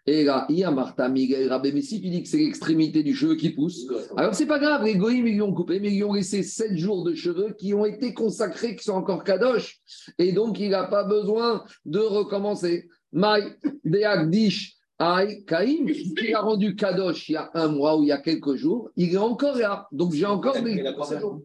[0.05, 1.71] Et là, Iamarta Miguel rabé.
[1.71, 4.83] Mais si tu dis que c'est l'extrémité du cheveu qui pousse, alors c'est pas grave,
[4.83, 7.55] les goïms ils lui ont coupé, mais ils lui ont laissé sept jours de cheveux
[7.57, 9.79] qui ont été consacrés, qui sont encore kadosh.
[10.17, 12.89] Et donc il n'a pas besoin de recommencer.
[13.13, 13.43] Maï,
[13.85, 14.80] Deagdish.
[15.03, 18.19] Aïe, Kaïm, qui a rendu Kadosh il y a un mois ou il y a
[18.19, 19.87] quelques jours, il est encore là.
[19.91, 20.85] Donc j'ai encore Il des.
[20.85, 20.93] a.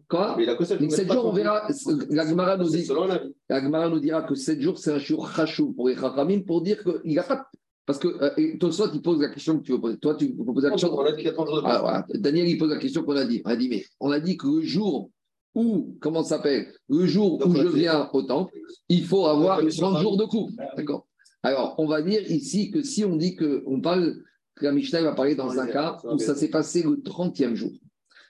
[0.07, 0.35] Quoi?
[0.37, 1.67] Mais il a Donc 7 jours, on verra.
[2.11, 2.87] La Gemara nous dit.
[2.87, 7.09] nous dira que 7 jours, c'est un jour chachou pour les Chachamim pour dire qu'il
[7.11, 7.47] n'y a pas.
[7.87, 9.97] Parce que euh, il pose la question que tu veux poser.
[9.97, 10.93] Toi, tu peux poser la question.
[10.95, 12.05] On a dit qu'il y a 30 jours de Ah, voilà.
[12.13, 13.41] Daniel, il pose la question qu'on a dit.
[13.43, 15.09] On a dit, mais on a dit que le jour
[15.55, 16.67] où, comment ça s'appelle?
[16.89, 18.53] Le jour Donc, où je viens au temple,
[18.87, 20.51] il faut avoir Donc, on a fait 30 sur jours de coupe.
[20.75, 21.06] D'accord
[21.47, 24.17] Alors, on va dire ici que si on dit que on parle,
[24.55, 27.71] que la Mishnah va parler dans un cas où ça s'est passé le 30e jour.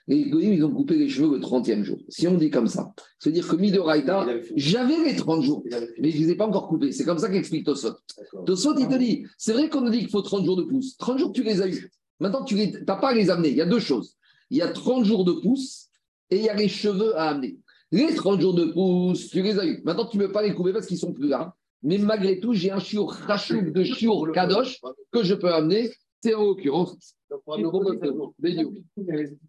[0.06, 1.98] Les Goïms, ils ont coupé les cheveux le 30e jour.
[2.08, 5.64] Si on dit comme ça, c'est-à-dire que Midoraita, j'avais les 30 jours,
[6.00, 6.92] mais je ne les ai pas encore coupés.
[6.92, 7.96] C'est comme ça qu'explique Tosot.
[8.46, 10.96] Tosot, il te dit, c'est vrai qu'on a dit qu'il faut 30 jours de pouce.
[10.98, 11.90] 30 jours, tu les as eus.
[12.20, 13.48] Maintenant, tu n'as pas à les amener.
[13.48, 14.16] Il y a deux choses.
[14.50, 15.88] Il y a 30 jours de pouce
[16.30, 17.58] et il y a les cheveux à amener.
[17.90, 19.82] Les 30 jours de pouce, tu les as eus.
[19.84, 21.56] Maintenant, tu ne peux pas les couper parce qu'ils sont plus là.
[21.82, 24.80] Mais malgré tout, j'ai un chiour rachouk de chiour kadosh
[25.12, 25.90] que je peux amener.
[26.20, 27.14] C'est en l'occurrence.
[27.30, 27.38] Cette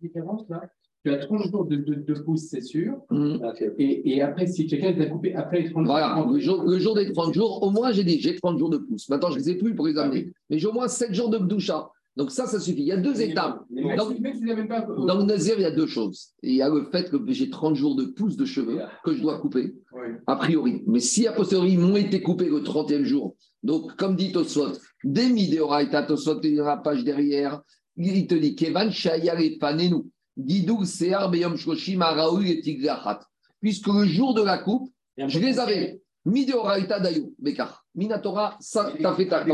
[0.02, 0.62] différence là.
[1.06, 3.02] Tu as 30 jours de, de, de pouce, c'est sûr.
[3.10, 3.40] Hum.
[3.78, 5.94] Et, et après, si quelqu'un t'a coupé après les 30 jours.
[5.94, 8.70] Voilà, le jour, le jour des 30 jours, au moins j'ai dit, j'ai 30 jours
[8.70, 9.08] de pouce.
[9.08, 10.34] Maintenant, je ne les ai plus pour les amener.
[10.50, 11.90] Mais j'ai au moins 7 jours de bdoucha.
[12.16, 12.82] Donc ça, ça suffit.
[12.82, 13.64] Il y a deux étapes.
[13.70, 16.34] Dans le Nazir, il y a deux choses.
[16.44, 19.22] Il y a le fait que j'ai 30 jours de pouce de cheveux que je
[19.22, 19.74] dois couper,
[20.28, 20.84] a priori.
[20.88, 24.74] Mais si a posteriori, ils m'ont été coupés le 30e jour, donc comme dit Tosfot,
[25.04, 27.62] des Mideoraita, Tosfot, il y a la page derrière,
[27.96, 30.04] il te dit Kevan Shayar et Panenu,
[30.84, 32.02] Sear Beyom Shoshim
[32.46, 33.22] et Tigrachat.
[33.62, 36.02] Puisque le jour de la coupe, je les avais.
[36.26, 37.86] Mideoraita Dayo, Bekar.
[37.96, 39.46] Minatora, ça, t'as fait ta.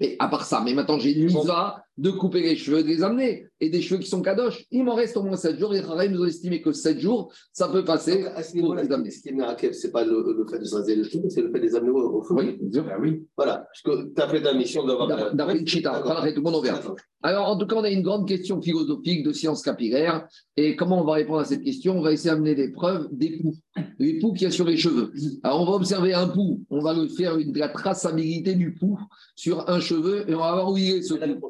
[0.00, 3.02] Mais à part ça, mais maintenant j'ai une mitzvah de couper les cheveux, de les
[3.02, 4.64] amener, et des cheveux qui sont kadosh.
[4.70, 5.72] Il m'en reste au moins 7 jours.
[5.72, 8.22] Les Chachamim nous ont estimé que 7 jours, ça peut passer.
[8.22, 9.10] Donc, à ce pour niveau-là, les amener.
[9.10, 11.28] ce qui est miracle, ce n'est pas le, le fait de se raser les cheveux,
[11.28, 12.34] c'est le fait de les amener au, au feu.
[12.38, 12.84] Oui, bien sûr.
[12.84, 13.22] Bah oui.
[13.36, 15.08] Voilà, parce que tu as fait ta mission d'avoir.
[15.08, 16.64] D'après- D'après Chita, après, tout le monde.
[16.64, 16.96] D'accord.
[17.24, 20.28] Alors, en tout cas, on a une grande question philosophique de sciences capillaires.
[20.56, 21.98] Et comment on va répondre à cette question?
[21.98, 23.56] On va essayer d'amener des preuves des poux.
[23.98, 25.10] Les poux qu'il y a sur les cheveux.
[25.42, 26.62] Alors, on va observer un poux.
[26.70, 28.98] On va le faire une, de la traçabilité du poux
[29.34, 31.48] sur un cheveu et on va voir où il est ce poux.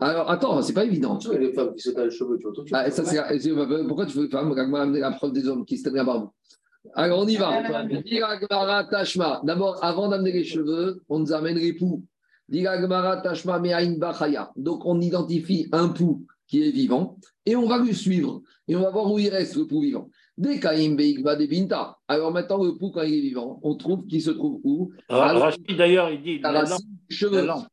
[0.00, 1.16] Alors, attends, c'est pas évident.
[1.16, 2.76] Tu vois, les femmes qui se tannent les cheveux, tu vois, tout de suite.
[2.78, 5.94] Ah, ça, c'est, c'est- pourquoi tu veux amener la preuve des hommes qui se tiennent
[5.96, 6.30] la barbe?
[6.94, 7.62] Alors, on y va.
[8.02, 9.40] Dira Gemara Tashma.
[9.44, 12.02] D'abord, avant d'amener les cheveux, on nous amène les poux.
[14.56, 17.16] Donc, on identifie un poux qui est vivant
[17.46, 18.42] et on va le suivre.
[18.68, 20.08] Et on va voir où il reste, le poux vivant.
[22.08, 24.90] Alors, maintenant, le poux, quand il est vivant, on trouve qu'il se trouve où?
[25.38, 26.52] Rachid, d'ailleurs, il dit La
[27.30, 27.66] la lampe.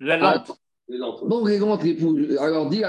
[0.00, 0.52] La lampe.
[0.98, 1.46] Lampe.
[1.46, 2.18] Les époux.
[2.38, 2.82] Alors, dis.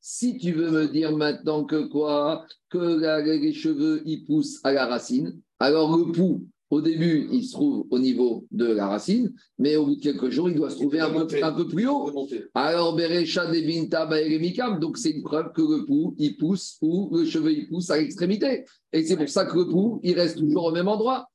[0.00, 4.86] Si tu veux me dire maintenant que quoi Que les cheveux, ils poussent à la
[4.86, 5.40] racine.
[5.60, 9.86] Alors, le pouls, au début, il se trouve au niveau de la racine, mais au
[9.86, 12.28] bout de quelques jours, il doit se trouver un peu, un peu plus haut.
[12.54, 17.08] Alors, Berecha de Binta Baeremikam, donc c'est une preuve que le pouls, il pousse ou
[17.16, 18.64] le cheveu, il pousse à l'extrémité.
[18.92, 21.26] Et c'est pour ça que le pouls, il reste toujours au même endroit.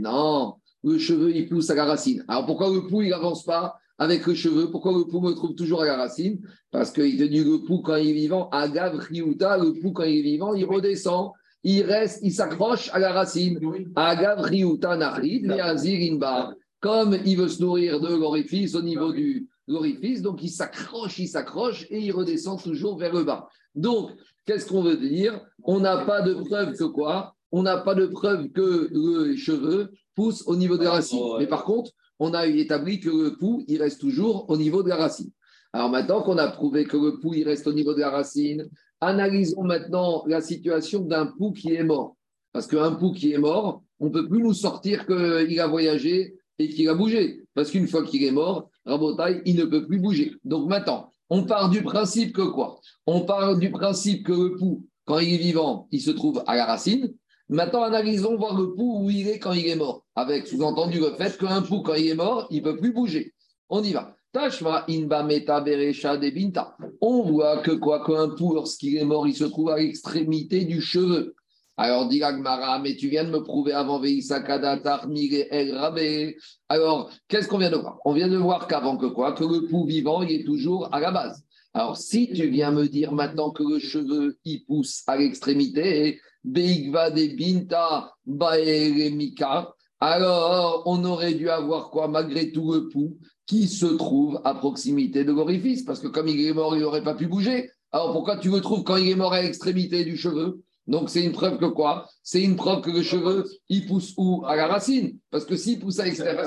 [0.00, 2.24] Non, le cheveu, il pousse à la racine.
[2.28, 4.70] Alors, pourquoi le pouls, il n'avance pas avec le cheveu?
[4.70, 6.40] Pourquoi le pouls me trouve toujours à la racine?
[6.70, 10.04] Parce qu'il te dit le pouls, quand il est vivant, Agav, Riuta, le pouls, quand
[10.04, 13.58] il est vivant, il redescend, il reste, il s'accroche à la racine.
[13.94, 16.54] Agav, Riuta, Inbar.
[16.80, 21.28] Comme il veut se nourrir de l'orifice au niveau du l'orifice, donc il s'accroche, il
[21.28, 23.48] s'accroche et il redescend toujours vers le bas.
[23.74, 24.10] Donc,
[24.44, 25.40] qu'est-ce qu'on veut dire?
[25.64, 27.35] On n'a pas de preuve que quoi?
[27.52, 28.90] On n'a pas de preuve que
[29.28, 31.18] les cheveux poussent au niveau de la racine.
[31.20, 31.40] Oh, ouais.
[31.40, 34.88] Mais par contre, on a établi que le pouls, il reste toujours au niveau de
[34.88, 35.30] la racine.
[35.72, 38.68] Alors maintenant qu'on a prouvé que le pouls, il reste au niveau de la racine,
[39.00, 42.16] analysons maintenant la situation d'un pouls qui est mort.
[42.52, 46.34] Parce qu'un pouls qui est mort, on ne peut plus nous sortir qu'il a voyagé
[46.58, 47.44] et qu'il a bougé.
[47.54, 50.34] Parce qu'une fois qu'il est mort, Rabotai, il ne peut plus bouger.
[50.44, 52.80] Donc maintenant, on part du principe que quoi?
[53.06, 56.56] On part du principe que le pouls, quand il est vivant, il se trouve à
[56.56, 57.12] la racine.
[57.48, 60.04] Maintenant, analysons voir le pouls où il est quand il est mort.
[60.16, 63.34] Avec sous-entendu le fait qu'un pouls, quand il est mort, il ne peut plus bouger.
[63.68, 64.16] On y va.
[64.32, 66.76] Tashma inba meta berecha de binta.
[67.00, 70.80] On voit que quoi qu'un pouls, lorsqu'il est mort, il se trouve à l'extrémité du
[70.80, 71.36] cheveu.
[71.78, 76.36] Alors, dit Agmara, mais tu viens de me prouver avant El Rabé.
[76.68, 77.98] Alors, qu'est-ce qu'on vient de voir?
[78.06, 81.00] On vient de voir qu'avant que quoi Que le pouls vivant, il est toujours à
[81.00, 81.45] la base.
[81.76, 87.10] Alors, si tu viens me dire maintenant que le cheveu, il pousse à l'extrémité, Beigva
[87.10, 93.84] de Binta Baeremika, alors on aurait dû avoir quoi Malgré tout le pouls qui se
[93.84, 97.26] trouve à proximité de l'orifice, parce que comme il est mort, il n'aurait pas pu
[97.26, 97.68] bouger.
[97.92, 100.62] Alors pourquoi tu le trouves quand il est mort à l'extrémité du cheveu?
[100.86, 102.08] Donc c'est une preuve que quoi?
[102.22, 104.44] C'est une preuve que le cheveu, il pousse où?
[104.46, 105.18] À la racine.
[105.30, 106.44] Parce que s'il pousse à l'extérieur.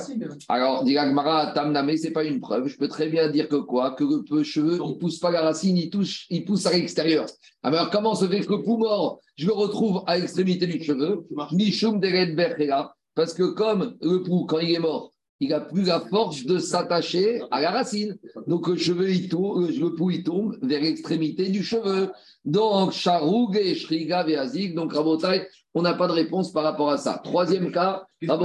[0.47, 2.67] Alors, dit Agmara, Tamname, ce n'est pas une preuve.
[2.67, 3.91] Je peux très bien dire que quoi?
[3.91, 6.71] Que le cheveu, il ne pousse pas à la racine, il, touche, il pousse à
[6.71, 7.25] l'extérieur.
[7.63, 11.27] Alors comment se fait que le mort, je le retrouve à l'extrémité du cheveu?
[13.15, 16.57] Parce que comme le pouls, quand il est mort, il n'a plus la force de
[16.57, 18.17] s'attacher à la racine.
[18.47, 22.11] Donc le cheveu, il tourne, le pouls, il tombe vers l'extrémité du cheveu.
[22.43, 26.97] Donc, Charoug et Shriga Veazik, donc Rabotai, on n'a pas de réponse par rapport à
[26.97, 27.21] ça.
[27.23, 28.35] Troisième cas, pour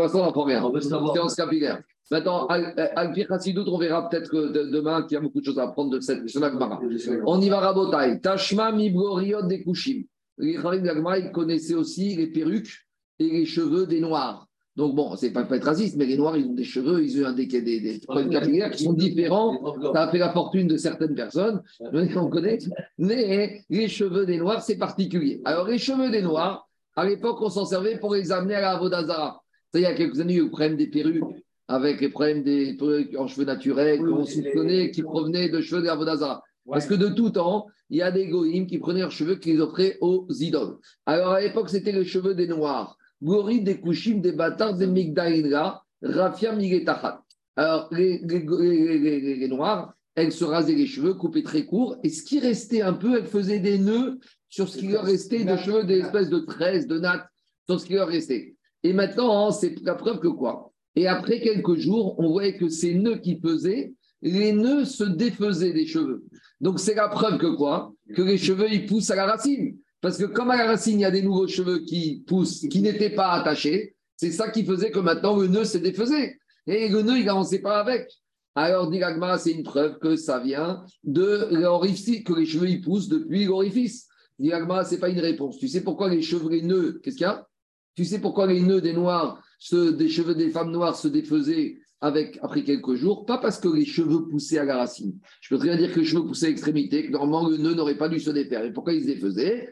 [0.00, 0.72] l'instant, on n'apprend rien.
[0.80, 1.80] Séance capillaire.
[2.10, 5.90] Maintenant, Al-Pir on verra peut-être que demain qu'il y a beaucoup de choses à apprendre
[5.90, 6.80] de cette Gemara.
[7.26, 8.20] On y va, Rabotai.
[8.20, 10.02] Tashma Mibloriot des Kushim.
[10.38, 12.86] Les Kharim connaissaient aussi les perruques
[13.20, 14.48] et les cheveux des Noirs.
[14.76, 17.24] Donc bon, c'est pas, pas être raciste, mais les Noirs, ils ont des cheveux, ils
[17.24, 19.60] ont des, des, des, capillaires qui sont différents.
[19.92, 22.58] Ça a fait la fortune de certaines personnes, on connaît.
[22.98, 25.40] Mais les cheveux des Noirs, c'est particulier.
[25.44, 28.76] Alors les cheveux des Noirs, à l'époque, on s'en servait pour les amener à la
[28.78, 29.42] Vodazara.
[29.74, 31.24] Il y a quelques années, ils prennent des perruques
[31.66, 35.86] avec les problèmes des perruques en cheveux naturels qu'on soupçonnait qui provenaient de cheveux de
[35.86, 36.42] la Vodazara.
[36.68, 39.60] Parce que de tout temps, il y a des goïms qui prenaient leurs cheveux qu'ils
[39.60, 40.78] offraient aux idoles.
[41.06, 42.96] Alors à l'époque, c'était les cheveux des Noirs.
[43.24, 47.22] Gori des Kushim, des bâtards, des Migdaïnra, Rafia Migetachat.
[47.56, 52.38] Alors, les, les, Noirs, elles se rasaient les cheveux, coupaient très court, et ce qui
[52.38, 56.00] restait un peu, elles faisaient des nœuds sur ce qui leur restait de cheveux, des
[56.00, 57.26] espèces de tresses, de nattes,
[57.66, 58.54] sur ce qui leur restait.
[58.82, 60.70] Et maintenant, hein, c'est la preuve que quoi?
[60.94, 65.72] Et après quelques jours, on voyait que ces nœuds qui faisaient, les nœuds se défaisaient
[65.72, 66.24] des cheveux.
[66.60, 67.92] Donc c'est la preuve que quoi?
[68.14, 69.76] Que les cheveux, ils poussent à la racine.
[70.04, 72.82] Parce que comme à la racine, il y a des nouveaux cheveux qui poussent, qui
[72.82, 76.36] n'étaient pas attachés, c'est ça qui faisait que maintenant le nœud se défaisait.
[76.66, 78.12] Et le nœud, il n'avançait pas avec.
[78.54, 79.00] Alors, dit
[79.38, 84.06] c'est une preuve que ça vient de l'orifice, que les cheveux poussent depuis l'orifice.
[84.38, 85.56] Dit ce n'est pas une réponse.
[85.56, 87.48] Tu sais pourquoi les cheveux, les nœuds, qu'est-ce qu'il y a?
[87.96, 92.38] Tu sais pourquoi les nœuds des noirs, des cheveux des femmes noires se défaisaient avec,
[92.42, 95.14] après quelques jours, pas parce que les cheveux poussaient à la racine.
[95.40, 97.72] Je peux très bien dire que les cheveux poussaient à l'extrémité, que normalement le nœud
[97.72, 98.62] n'aurait pas dû se défaire.
[98.62, 99.70] Et pourquoi ils se défaisaient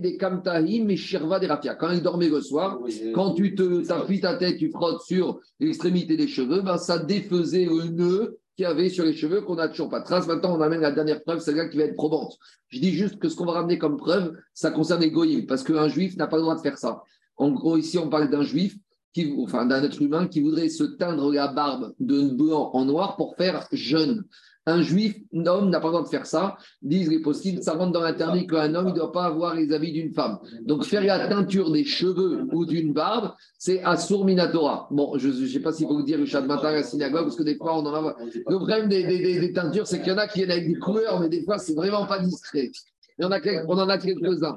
[0.00, 1.76] des kamtahim et shirva des rafia.
[1.76, 2.80] Quand il dormait le soir,
[3.14, 7.66] quand tu te t'appuies ta tête, tu frottes sur l'extrémité des cheveux, ben, ça défaisait
[7.66, 10.26] le nœud qu'il y avait sur les cheveux qu'on n'a toujours pas trace.
[10.26, 12.36] Maintenant, on amène la dernière preuve, celle-là qui va être probante.
[12.68, 15.62] Je dis juste que ce qu'on va ramener comme preuve, ça concerne les goyim, parce
[15.62, 17.02] qu'un juif n'a pas le droit de faire ça.
[17.36, 18.76] En gros, ici, on parle d'un juif
[19.24, 23.66] d'un être humain qui voudrait se teindre la barbe de blanc en noir pour faire
[23.72, 24.24] jeune.
[24.68, 26.56] Un juif, un homme n'a pas le droit de faire ça.
[26.82, 29.92] Disent les possibles, ça rentre dans l'interdit qu'un homme ne doit pas avoir les habits
[29.92, 30.38] d'une femme.
[30.62, 34.88] Donc faire la teinture des cheveux ou d'une barbe, c'est Assour Minatora.
[34.90, 37.22] Bon, je ne sais pas s'il faut dire le chat de matin à la synagogue,
[37.22, 38.16] parce que des fois on en a.
[38.24, 41.20] Le problème des, des teintures, c'est qu'il y en a qui viennent avec des couleurs,
[41.20, 42.72] mais des fois c'est vraiment pas discret
[43.18, 44.56] on, en a quelques-uns.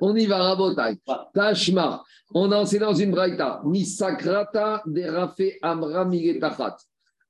[0.00, 0.98] On y va, Rabotai.
[1.32, 2.02] Tashma.
[2.34, 3.62] On a enseigné dans une braïta.
[3.64, 6.76] Misakrata de Rafe Amra Migetachat.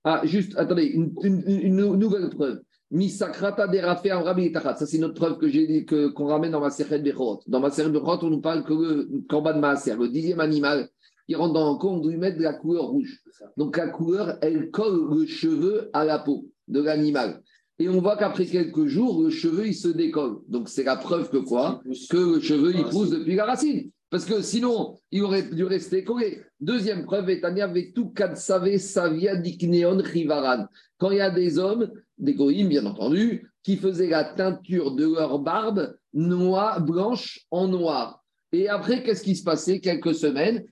[0.05, 2.61] Ah, juste, attendez, une, nouvelle preuve.
[2.91, 4.77] Misakrata de Rafe Amra Migetachat.
[4.77, 7.15] Ça, c'est notre preuve que j'ai dit qu'on ramène dans ma série de.
[7.47, 10.89] Dans ma série de on nous parle que le corban de Maaser, le dixième animal
[11.27, 13.23] qui rentre dans le corps, on doit lui mettre de la couleur rouge.
[13.57, 17.43] Donc la couleur, elle colle le cheveu à la peau de l'animal.
[17.79, 20.39] Et on voit qu'après quelques jours, le cheveu, il se décolle.
[20.49, 23.91] Donc, c'est la preuve que quoi Que le cheveu, il pousse depuis la racine.
[24.11, 26.43] Parce que sinon, il aurait dû rester collé.
[26.61, 30.67] Deuxième preuve, Etania tout Katsave Savia Dikneon Rivaran.
[30.99, 35.13] Quand il y a des hommes, des goïms bien entendu, qui faisaient la teinture de
[35.13, 38.23] leur barbe noire, blanche en noir.
[38.53, 40.65] Et après, qu'est-ce qui se passait Quelques semaines,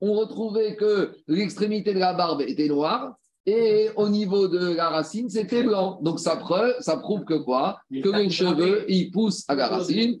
[0.00, 3.16] on retrouvait que l'extrémité de la barbe était noire
[3.46, 6.00] et au niveau de la racine, c'était blanc.
[6.02, 7.78] Donc ça, preuve, ça prouve que quoi?
[7.90, 10.18] Que les cheveux, ils poussent à la racine.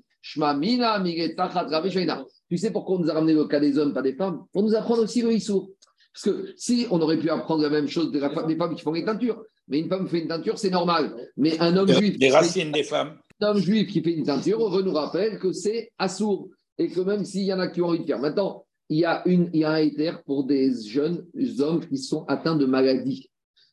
[2.48, 4.44] Tu sais pourquoi on nous a ramené le cas des hommes, pas des femmes?
[4.52, 5.70] Pour nous apprendre aussi le issour.
[6.12, 9.04] Parce que si on aurait pu apprendre la même chose des, femmes qui font les
[9.04, 11.14] teintures, mais une femme fait une teinture, c'est normal.
[11.36, 12.18] Mais un homme juif.
[12.18, 13.18] Des racines des femmes.
[13.40, 16.48] Un homme juif qui fait une teinture, on nous rappelle que c'est assourd.
[16.78, 18.20] Et que même s'il y en a qui ont envie de faire.
[18.20, 21.24] Maintenant, il y, a une, il y a un éther pour des jeunes
[21.58, 23.30] hommes qui sont atteints de maladies.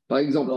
[0.08, 0.52] Par exemple,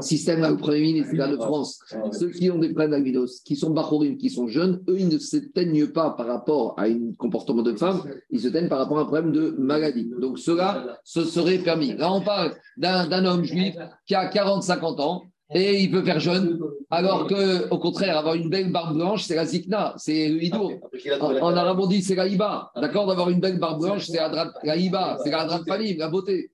[0.00, 1.78] système là, le Premier ministre de France,
[2.12, 5.18] ceux qui ont des problèmes d'albinos, qui sont bachorim, qui sont jeunes, eux, ils ne
[5.18, 8.98] se teignent pas par rapport à un comportement de femme, ils se teignent par rapport
[8.98, 10.10] à un problème de maladie.
[10.18, 11.94] Donc cela, ce serait permis.
[11.94, 15.22] Là, on parle d'un homme juif qui a 40-50 ans
[15.54, 16.58] et il peut faire jeune,
[16.90, 20.72] alors que, au contraire, avoir une belle barbe blanche, c'est la zikna, c'est le hidour.
[21.20, 22.70] En, arabe, on dit c'est la hiba.
[22.76, 26.50] D'accord D'avoir une belle barbe blanche, c'est la, hiba, c'est la drap famille, la beauté.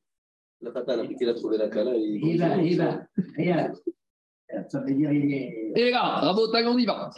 [0.60, 3.00] La fatale, après qu'il a trouvé la cala, il Il va, il va.
[3.36, 3.74] Regarde.
[4.68, 5.72] Ça veut dire il est.
[5.76, 7.10] Et là, Rabotai, on y va.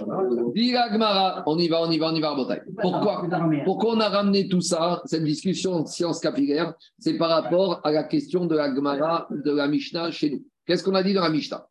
[0.55, 2.63] Dis la Gemara, on y va, on y va, on y va, Rabotai.
[2.81, 3.25] Pourquoi
[3.65, 7.93] Pourquoi on a ramené tout ça, cette discussion de science capillaire C'est par rapport à
[7.93, 10.45] la question de la Gemara, de la Mishnah chez nous.
[10.67, 11.70] Qu'est-ce qu'on a dit dans la Mishnah?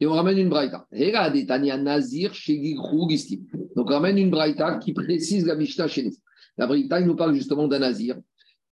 [0.00, 0.86] Et on ramène une braïta.
[0.92, 2.32] Nazir.
[3.76, 6.14] Donc on ramène une braïta qui précise la Mishnah chez nous.
[6.56, 8.16] La braïta, il nous parle justement d'un Nazir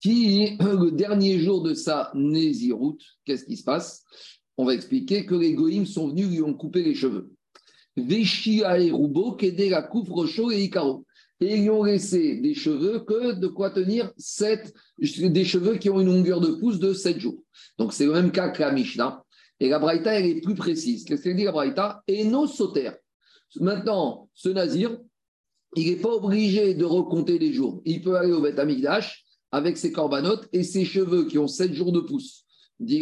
[0.01, 4.05] qui, le dernier jour de sa Néziroute, qu'est-ce qui se passe?
[4.57, 7.31] On va expliquer que les Goïms sont venus, lui ont coupé les cheveux.
[7.99, 8.03] Et
[11.57, 16.09] ils ont laissé des cheveux que de quoi tenir sept, des cheveux qui ont une
[16.09, 17.43] longueur de pouce de 7 jours.
[17.79, 19.23] Donc c'est le même cas que la Mishnah.
[19.61, 21.05] Et la Braïta, elle est plus précise.
[21.05, 22.03] Qu'est-ce qu'elle dit la Braïta?
[22.09, 22.97] Et nos sautères.
[23.61, 24.99] Maintenant, ce nazir,
[25.77, 27.81] il n'est pas obligé de recompter les jours.
[27.85, 31.73] Il peut aller au Beth Amikdash avec ses corbanotes et ses cheveux qui ont 7
[31.73, 32.45] jours de pouce.
[32.79, 33.01] Mais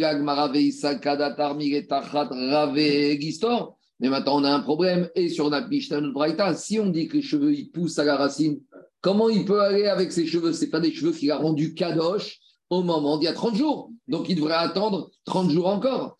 [4.09, 5.09] maintenant, on a un problème.
[5.15, 8.61] Et sur notre Braïta, si on dit que les cheveux ils poussent à la racine,
[9.01, 10.53] comment il peut aller avec ses cheveux?
[10.53, 12.39] Ce pas des cheveux qu'il a rendus kadosh
[12.69, 13.91] au moment d'il y a 30 jours.
[14.07, 16.17] Donc, il devrait attendre 30 jours encore.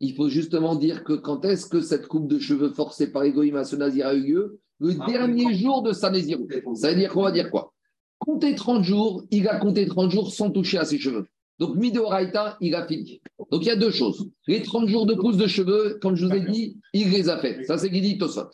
[0.00, 3.56] Il faut justement dire que quand est-ce que cette coupe de cheveux forcée par Egoïm
[3.56, 4.60] à ce nazir a eu lieu?
[4.78, 6.12] Le dernier jour de sa.
[6.12, 7.72] Ça veut dire qu'on va dire quoi?
[8.18, 11.26] Compter 30 jours, il a compté 30 jours sans toucher à ses cheveux.
[11.58, 13.20] Donc, Midoraita, il a fini.
[13.50, 14.28] Donc, il y a deux choses.
[14.46, 17.38] Les 30 jours de pousse de cheveux, comme je vous ai dit, il les a
[17.38, 17.64] fait.
[17.64, 18.50] Ça, c'est Guidi Tosot.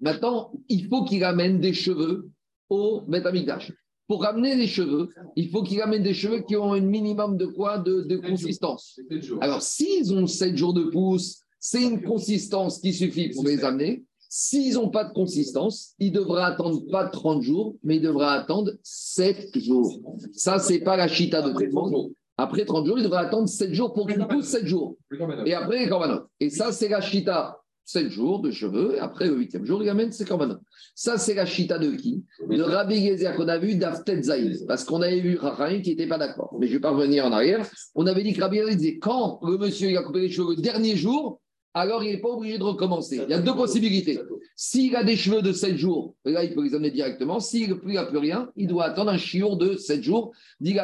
[0.00, 2.30] Maintenant, il faut qu'il amène des cheveux
[2.68, 3.72] au Betamikdash.
[4.08, 7.46] Pour ramener des cheveux, il faut qu'il amène des cheveux qui ont un minimum de
[7.46, 9.00] quoi De, de consistance.
[9.40, 14.04] Alors, s'ils ont 7 jours de pouce, c'est une consistance qui suffit pour les amener.
[14.28, 18.72] S'ils n'ont pas de consistance, il devra attendre pas 30 jours, mais il devra attendre
[18.82, 20.00] 7 jours.
[20.32, 22.12] Ça, c'est pas la chita de monde.
[22.36, 24.96] Après 30 jours, il devra attendre 7 jours pour qu'il pousse 7 jours.
[25.46, 26.28] Et après, les.
[26.38, 27.58] Et ça, c'est la chita.
[27.86, 30.60] 7 jours de cheveux, et après le 8e jour, il amène ses corbanotes.
[30.94, 32.24] Ça, c'est la chita de qui?
[32.50, 34.66] De Rabbi Gezer qu'on a vu d'Aftet Zaïd.
[34.66, 36.56] Parce qu'on avait vu Rachaim qui n'était pas d'accord.
[36.58, 37.64] Mais je ne vais pas revenir en arrière.
[37.94, 40.56] On avait dit que Rabbi Gezer disait quand le monsieur il a coupé les cheveux
[40.56, 41.40] le dernier jour,
[41.74, 43.20] alors il n'est pas obligé de recommencer.
[43.22, 44.18] Il y a deux possibilités.
[44.56, 47.38] S'il a des cheveux de 7 jours, là, il peut les amener directement.
[47.38, 50.32] S'il n'a plus rien, il doit attendre un chiour de 7 jours.
[50.60, 50.74] C'est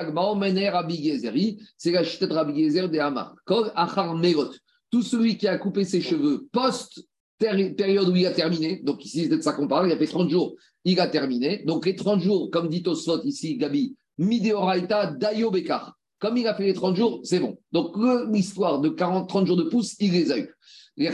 [1.91, 3.35] la chita de Rabbi Gezer de Hamar.
[3.47, 4.53] Kol Achar Merot.
[4.93, 7.03] Tout celui qui a coupé ses cheveux post
[7.39, 10.07] période où il a terminé, donc ici c'est de ça qu'on parle, il a fait
[10.07, 11.65] 30 jours, il a terminé.
[11.65, 15.97] Donc les 30 jours, comme dit Tosfot ici, Gabi, Mideoraita Dayo Bekar.
[16.21, 17.59] Comme il a fait les 30 jours, c'est bon.
[17.73, 17.97] Donc
[18.33, 20.55] l'histoire de 40, 30 jours de pouce, il les a eu.
[20.99, 21.09] Et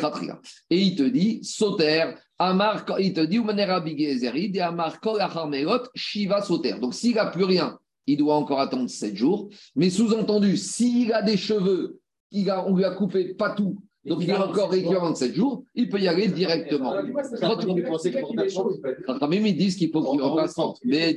[0.70, 5.20] il te dit, Sauter, Amar, il te dit, Umanera Bigezeri, de Amar Kol
[5.94, 6.74] Shiva Sauter.
[6.80, 9.48] Donc s'il n'a plus rien, il doit encore attendre 7 jours.
[9.76, 13.76] Mais sous-entendu, s'il a des cheveux, il a, on lui a coupé pas tout,
[14.08, 16.94] donc il est encore récurrent de 7 jours, il peut y aller directement.
[19.06, 20.78] Quand même, ils disent qu'il faut qu'il repasse 30.
[20.84, 21.16] Mais.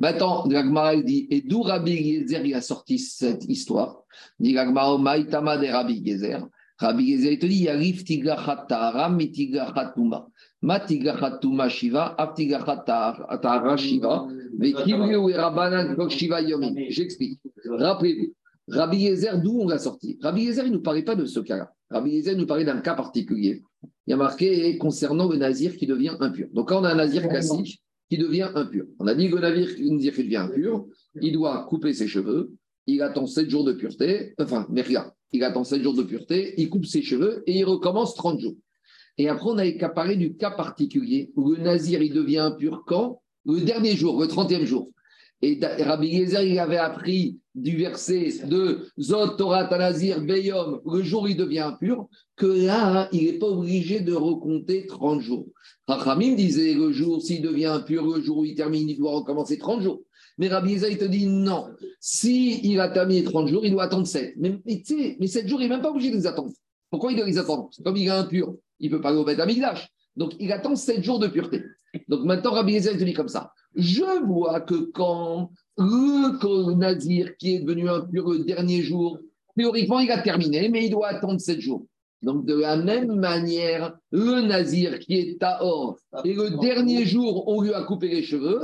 [0.00, 4.04] Maintenant, Gagmara il dit, et d'où Rabbi Gezer il a sorti cette histoire?
[4.38, 6.46] Dit Gagmara, Maïtama de Rabbi Gezer.
[6.78, 10.28] Rabbi Gezer, il te dit, Yarif tigrachat ta'aram, mitigachat tuma.
[10.62, 14.26] Ma tigrachat tuma shiva, ap tigrachat ta'ara shiva,
[14.58, 16.74] vekivriou et rabanan shiva yomin.
[16.88, 17.40] J'explique.
[17.66, 18.34] Rappelez-vous.
[18.70, 21.40] Rabbi Yezer, d'où on l'a sorti Rabbi Yezer, il ne nous parlait pas de ce
[21.40, 21.72] cas-là.
[21.90, 23.62] Rabbi Yezer nous parlait d'un cas particulier.
[24.06, 26.48] Il y a marqué concernant le nazir qui devient impur.
[26.52, 29.40] Donc, quand on a un nazir classique qui devient impur, on a dit que le
[29.40, 30.86] nazir, qui devient impur,
[31.20, 32.52] il doit couper ses cheveux,
[32.86, 36.54] il attend 7 jours de pureté, enfin, mais regarde, il attend 7 jours de pureté,
[36.58, 38.56] il coupe ses cheveux et il recommence 30 jours.
[39.18, 43.20] Et après, on qu'à parler du cas particulier où le nazir, il devient impur quand?
[43.44, 44.90] Le dernier jour, le 30e jour.
[45.42, 51.28] Et Rabbi Yezer, il avait appris du verset de Zot Torah Tanazir Beyom, le jour
[51.28, 55.46] il devient impur, que là, il n'est pas obligé de recompter 30 jours.
[55.86, 59.58] Rachamim disait le jour, s'il devient impur, le jour où il termine, il doit recommencer
[59.58, 60.02] 30 jours.
[60.38, 61.66] Mais Rabbi il te dit non.
[62.00, 64.34] Si a terminé 30 jours, il doit attendre 7.
[64.38, 64.82] Mais, mais
[65.18, 66.50] mais 7 jours, il n'est même pas obligé de les attendre.
[66.88, 67.68] Pourquoi il doit les attendre?
[67.84, 69.38] Comme il est impur, il ne peut pas aller au Beth.
[70.16, 71.62] Donc, il attend 7 jours de pureté.
[72.08, 73.52] Donc, maintenant, Rabbi il te dit comme ça.
[73.74, 79.18] Je vois que quand le nazir qui est devenu impur le dernier jour,
[79.56, 81.86] théoriquement, il a terminé, mais il doit attendre sept jours.
[82.22, 87.62] Donc, de la même manière, le nazir qui est Tahor, et le dernier jour, on
[87.62, 88.60] lui a coupé les cheveux,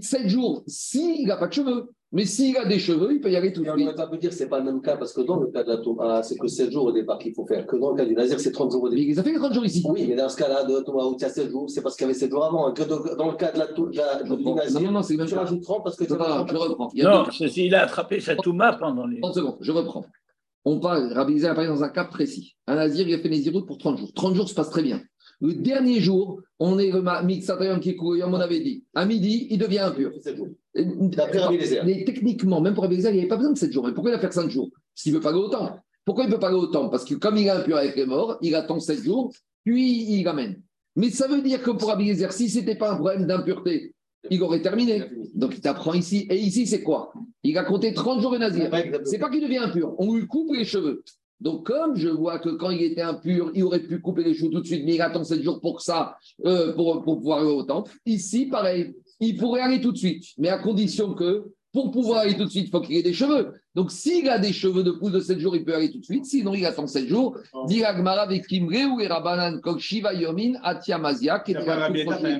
[0.00, 3.36] sept jours, s'il n'a pas de cheveux, mais s'il a des cheveux, il peut y
[3.36, 3.86] aller tout de on suite.
[3.86, 5.48] ne va pas dire que ce n'est pas le même cas, parce que dans le
[5.48, 7.66] cas de la Touma, c'est que 7 jours au départ qu'il faut faire.
[7.66, 9.14] Que dans le cas du Nazir, c'est 30 jours au Mais début.
[9.14, 9.84] ça fait 30 jours ici.
[9.88, 11.82] Oui, mais dans ce cas-là, de la Touma, où il y a 7 jours, c'est
[11.82, 12.72] parce qu'il y avait 7 jours avant.
[12.72, 13.90] Que dans le cas de la Touma,
[14.24, 14.44] Je du.
[14.44, 16.90] Nazir, Non, non, c'est tu rajoutes 30 parce que tu Non, non, je reprends.
[16.94, 19.20] Il Non, s'il a attrapé sa touma pendant les.
[19.20, 20.04] 30 secondes, je reprends.
[20.64, 22.56] On parle, Rabbi Eliezer a parlé dans un cas précis.
[22.66, 24.12] Un nazir, il a fait Nézirut pour 30 jours.
[24.14, 25.00] 30 jours se passe très bien.
[25.40, 28.84] Le dernier jour, on est le Mixatayam Kikouyam, on avait dit.
[28.94, 30.10] À midi, il devient impur.
[30.20, 30.48] 7 jours.
[30.78, 31.84] Eliezer.
[31.84, 33.86] Mais techniquement, même pour Rabbi Eliezer, il n'y avait pas besoin de 7 jours.
[33.86, 35.78] Mais pourquoi il a fait 5 jours Parce qu'il ne veut pas aller autant.
[36.04, 38.06] Pourquoi il ne peut pas aller autant Parce que comme il est impur avec les
[38.06, 39.32] morts, il attend 7 jours,
[39.64, 40.60] puis il amène.
[40.96, 43.94] Mais ça veut dire que pour Rabbi Eliezer, si ce n'était pas un problème d'impureté,
[44.30, 45.04] il aurait terminé.
[45.34, 46.26] Donc il t'apprend ici.
[46.30, 47.12] Et ici, c'est quoi
[47.42, 48.70] Il a compté 30 jours de nazir.
[49.04, 51.02] C'est pas qu'il devient impur, on lui coupe les cheveux.
[51.40, 54.50] Donc, comme je vois que quand il était impur, il aurait pu couper les cheveux
[54.50, 57.50] tout de suite, mais il attend 7 jours pour ça, euh, pour, pour pouvoir aller
[57.50, 57.92] au temple.
[58.06, 62.34] Ici, pareil, il pourrait aller tout de suite, mais à condition que pour pouvoir aller
[62.34, 63.52] tout de suite, il faut qu'il ait des cheveux.
[63.74, 66.04] Donc, s'il a des cheveux de pouce de 7 jours, il peut aller tout de
[66.04, 66.24] suite.
[66.24, 67.36] Sinon, il attend 7 jours.
[67.66, 71.88] Diragmara avec Kimre ou Erabanan Kok Shiva Yomin Atiamazia, était n'as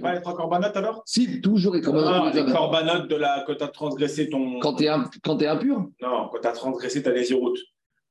[0.01, 3.53] pas les trois corbanotes alors Si, toujours et comme Ah, les corbanotes de la que
[3.53, 4.59] tu as transgressé ton.
[4.61, 4.91] Quand tu es,
[5.23, 7.59] quand t'es impur, Non, quand tu as transgressé ta désiroute.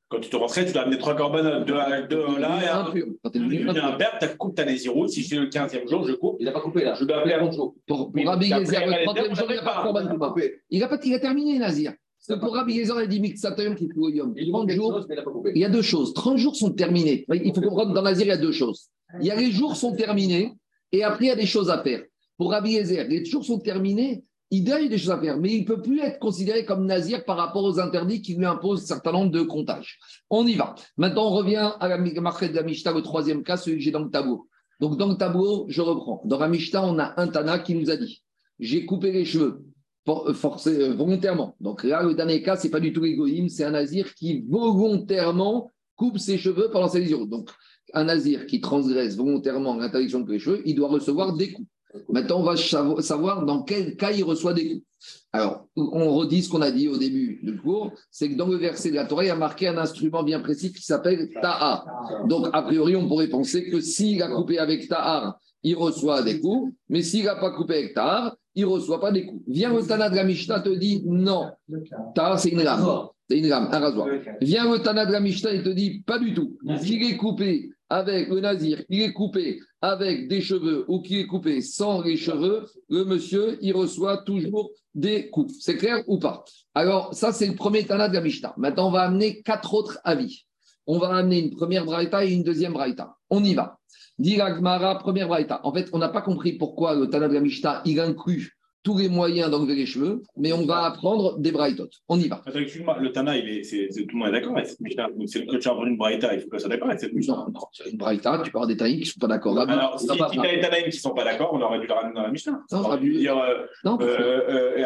[0.10, 1.66] Quand tu te rentrais, tu dois amener trois corbanotes.
[1.66, 1.74] De,
[2.08, 2.86] de là et un.
[3.24, 5.10] Quand devenu deviens un père, tu coupes ta désiroute.
[5.10, 6.38] Si je suis le 15e jour, je coupe.
[6.40, 6.94] Il n'a pas coupé là.
[6.94, 7.76] Je dois faire 30 jours.
[7.86, 9.84] Pour, pour Rabbi Eliezer, le elle était, 30e on jour, il n'y a savait pas
[9.84, 10.62] corban n'a coupé.
[10.70, 11.94] Il a, pas, il a terminé, Nazir.
[12.40, 14.34] Pour Rabbi Eliezer, il a dit Mixatayom qui est Yom.
[14.38, 15.52] Il 30 manque quelque jours, chose, mais il n'a pas coupé.
[15.56, 16.14] il y a deux choses.
[16.14, 17.26] 30 jours sont terminés.
[17.34, 18.90] Il faut comprendre, dans Nazir, il y a deux choses.
[19.20, 20.54] Il y a les jours sont terminés
[20.94, 22.02] et après, il y a des choses à faire.
[22.38, 25.62] Pour Rabbi Eliezer, les jours sont terminés, il a des choses à faire, mais il
[25.62, 28.86] ne peut plus être considéré comme Nazir par rapport aux interdits qui lui imposent un
[28.86, 30.00] certain nombre de comptages.
[30.30, 30.76] On y va.
[30.96, 34.04] Maintenant, on revient à la marquette de la le troisième cas, celui que j'ai dans
[34.04, 34.48] le tableau.
[34.80, 36.22] Donc, dans le tableau, je reprends.
[36.26, 36.50] Dans la
[36.84, 38.24] on a un Tana qui nous a dit
[38.60, 39.64] J'ai coupé les cheveux
[40.08, 40.34] euh,
[40.68, 41.56] euh, volontairement.
[41.60, 44.46] Donc là, le dernier cas, ce n'est pas du tout égoïme, c'est un Nazir qui
[44.48, 47.28] volontairement coupe ses cheveux pendant ses jours.
[47.28, 47.50] Donc,
[47.94, 51.68] un Nazir qui transgresse volontairement l'interdiction de les cheveux, il doit recevoir des coups.
[52.10, 54.84] Maintenant, on va savo- savoir dans quel cas il reçoit des coups.
[55.32, 58.56] Alors, on redit ce qu'on a dit au début du cours, c'est que dans le
[58.58, 61.86] verset de la Torah, il y a marqué un instrument bien précis qui s'appelle Ta'ar.
[62.28, 66.40] Donc, a priori, on pourrait penser que s'il a coupé avec Ta'ar, il reçoit des
[66.40, 69.44] coups, mais s'il n'a pas coupé avec Ta'ar, il ne reçoit pas des coups.
[69.48, 71.48] Viens le Tana de la Mishnah te dit non,
[72.16, 72.84] Ta'ar, c'est une lame.
[73.30, 74.08] C'est une lame, un rasoir.
[74.42, 76.58] Viens le Tana de la Mishnah et te dit pas du tout.
[76.82, 81.28] Qu'il est coupé avec le nazir, qu'il est coupé avec des cheveux ou qu'il est
[81.28, 85.54] coupé sans les cheveux, le monsieur, il reçoit toujours des coups.
[85.60, 86.44] C'est clair ou pas?
[86.74, 88.20] Alors, ça, c'est le premier Tana de.
[88.58, 90.46] Maintenant, on va amener quatre autres avis.
[90.86, 93.16] On va amener une première braïta et une deuxième braïta.
[93.30, 93.78] On y va.
[94.18, 95.62] Diragmara, première braïta.
[95.64, 98.57] En fait, on n'a pas compris pourquoi le Tana de la il inclut
[98.88, 101.96] tous les moyens d'enlever les cheveux, mais on va apprendre des braïtotes.
[102.08, 102.42] On y va.
[102.46, 104.80] Attends, excuse-moi, le Tana, il est, c'est, c'est- tout le monde est d'accord avec cette
[104.80, 105.08] Mishnah.
[105.14, 107.02] Donc, C'est que tu as entendu une Braïta, il faut que ça soit d'accord avec
[107.02, 107.36] cette Mishnah.
[107.36, 109.56] Non, non, c'est une braïta, tu parles des taïs qui ne sont pas d'accord.
[109.56, 111.80] Rabbi- Alors, si ça tu as des Tanaïm qui ne sont pas d'accord, on aurait
[111.82, 112.54] dû le ramener dans la Mishnah.
[112.54, 113.66] Non, on aurait Rabbi- euh,
[114.06, 114.78] euh, euh,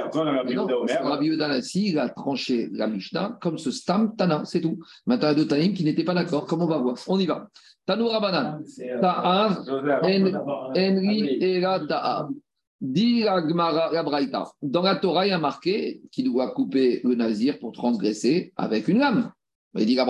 [1.22, 4.80] Yehuda Nassi, il a tranché la Mishnah comme ce Stam Tana, c'est tout.
[5.06, 6.46] Maintenant, il y a deux Tanim qui n'étaient pas d'accord.
[6.48, 7.48] Comment on va voir On y va.
[7.86, 8.60] Tanou Rabanan.
[9.02, 9.64] Ta'ar,
[10.04, 12.30] En- Enri Era Ta'ar.
[12.82, 13.42] Dit la.
[14.64, 18.88] Dans la Torah, il y a marqué qu'il doit couper le nazir pour transgresser avec
[18.88, 19.32] une lame.
[19.76, 20.06] Mais dit la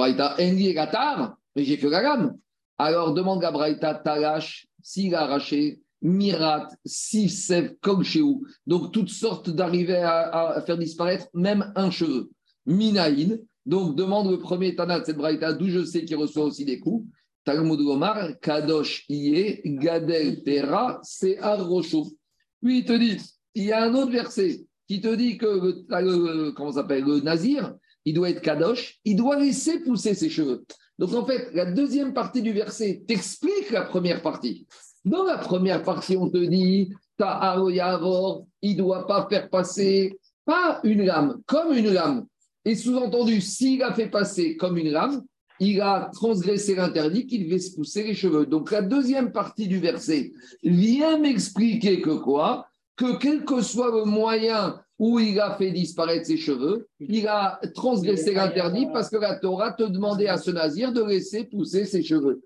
[1.55, 2.37] j'ai que la lame.
[2.77, 8.37] Alors demande la Braïta, Talash, s'il a arraché, Mirat, Sifsev, Kogsheu.
[8.65, 12.31] Donc toutes sortes d'arriver à, faire disparaître même un cheveu.
[12.65, 13.37] Minaïn.
[13.65, 16.79] Donc demande le premier Tana de cette Braïta, d'où je sais qu'il reçoit aussi des
[16.79, 17.05] coups.
[17.43, 22.07] Talmud Omar, Kadosh Iye, Gadel Tera, Sear Rocho.
[22.63, 23.17] Puis il te dit,
[23.55, 27.21] il y a un autre verset qui te dit que le, le- comment s'appelle, le
[27.21, 27.73] nazir,
[28.05, 30.63] il doit être Kadosh, il doit laisser pousser ses cheveux.
[30.97, 34.67] Donc en fait, la deuxième partie du verset t'explique la première partie.
[35.03, 36.89] Dans la première partie, on te dit,
[37.19, 42.25] il ne doit pas faire passer, pas une lame, comme une lame.
[42.65, 45.23] Et sous-entendu, s'il a fait passer comme une lame,
[45.61, 48.45] il a transgressé l'interdit qu'il devait se pousser les cheveux.
[48.47, 50.31] Donc la deuxième partie du verset
[50.63, 52.65] vient m'expliquer que quoi?
[52.97, 57.59] Que quel que soit le moyen où il a fait disparaître ses cheveux, il a
[57.73, 62.03] transgressé l'interdit parce que la Torah te demandait à ce nazir de laisser pousser ses
[62.03, 62.43] cheveux.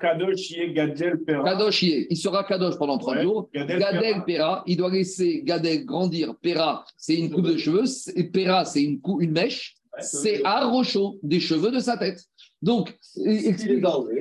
[0.00, 1.44] Kadosh, Yé, Gadel, Pera.
[1.44, 2.06] Kadosh, y est.
[2.10, 3.22] il sera Kadosh pendant 30 Ouais.
[3.22, 3.48] jours.
[3.54, 4.64] Gadel, Pera.
[4.66, 6.34] Il doit laisser Gadel grandir.
[6.42, 7.84] Pera, c'est une coupe de cheveux.
[8.16, 9.00] Et Pera, c'est une
[9.30, 9.76] mèche.
[10.00, 12.22] C'est à Rocho, des cheveux de sa tête.
[12.62, 12.96] Donc.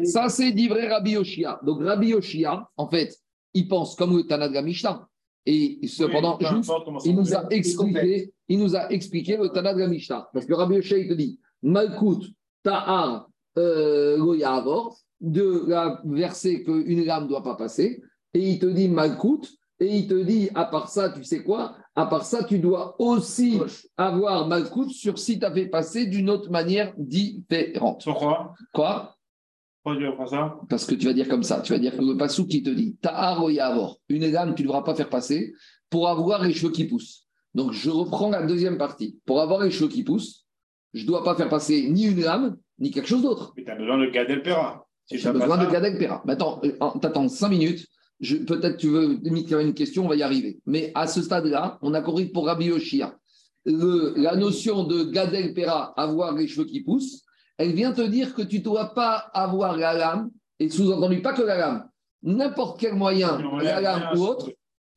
[0.04, 1.60] Ça, c'est d'Ivré Rabbi Yoshia.
[1.64, 3.16] Donc, Rabbi Yoshia, en fait,
[3.54, 5.08] il pense comme le Tanad Mishnah.
[5.46, 9.78] Et cependant, Oui, juste, ça il nous a expliqué, il nous a expliqué le Tanad
[9.78, 10.30] Mishnah.
[10.34, 16.64] Parce que Rabbi Yoshia, il te dit Malkut, Ta'ar, euh, Lo Ya'avor, de la verset
[16.64, 18.02] qu'une lame ne doit pas passer.
[18.34, 19.48] Et il te dit Malkut,
[19.80, 21.76] et il te dit, à part ça, tu sais quoi?
[21.96, 23.60] À part ça, tu dois aussi
[23.96, 28.04] avoir Malkut sur si tu as fait passer d'une autre manière différente.
[28.04, 28.54] Pourquoi?
[28.74, 29.16] Quoi?
[30.70, 32.70] Parce que tu vas dire comme ça, tu vas dire que le passou qui te
[32.70, 35.54] dit Ta'ar o Ya'avor, une lame, tu ne devras pas faire passer
[35.90, 37.26] pour avoir les cheveux qui poussent.
[37.56, 39.18] Donc je reprends la deuxième partie.
[39.26, 40.46] Pour avoir les cheveux qui poussent,
[40.94, 43.54] je ne dois pas faire passer ni une lame, ni quelque chose d'autre.
[43.56, 44.88] Mais tu as besoin de Gadel, Pera.
[45.06, 46.22] Si J'ai pas besoin de Gadek Pera.
[46.26, 47.88] Maintenant, euh, en- t'attends cinq minutes.
[48.20, 50.60] Peut-être tu veux limite une question, on va y arriver.
[50.66, 53.16] Mais à ce stade-là, on a compris que pour Rabbi Yoshia,
[53.66, 57.24] le- la notion de Gadel Pera, avoir les cheveux qui poussent,
[57.58, 61.34] elle vient te dire que tu ne dois pas avoir la lame, et sous-entendu pas
[61.34, 61.88] que la lame,
[62.24, 64.50] n'importe quel moyen, Non, la lame ou autre,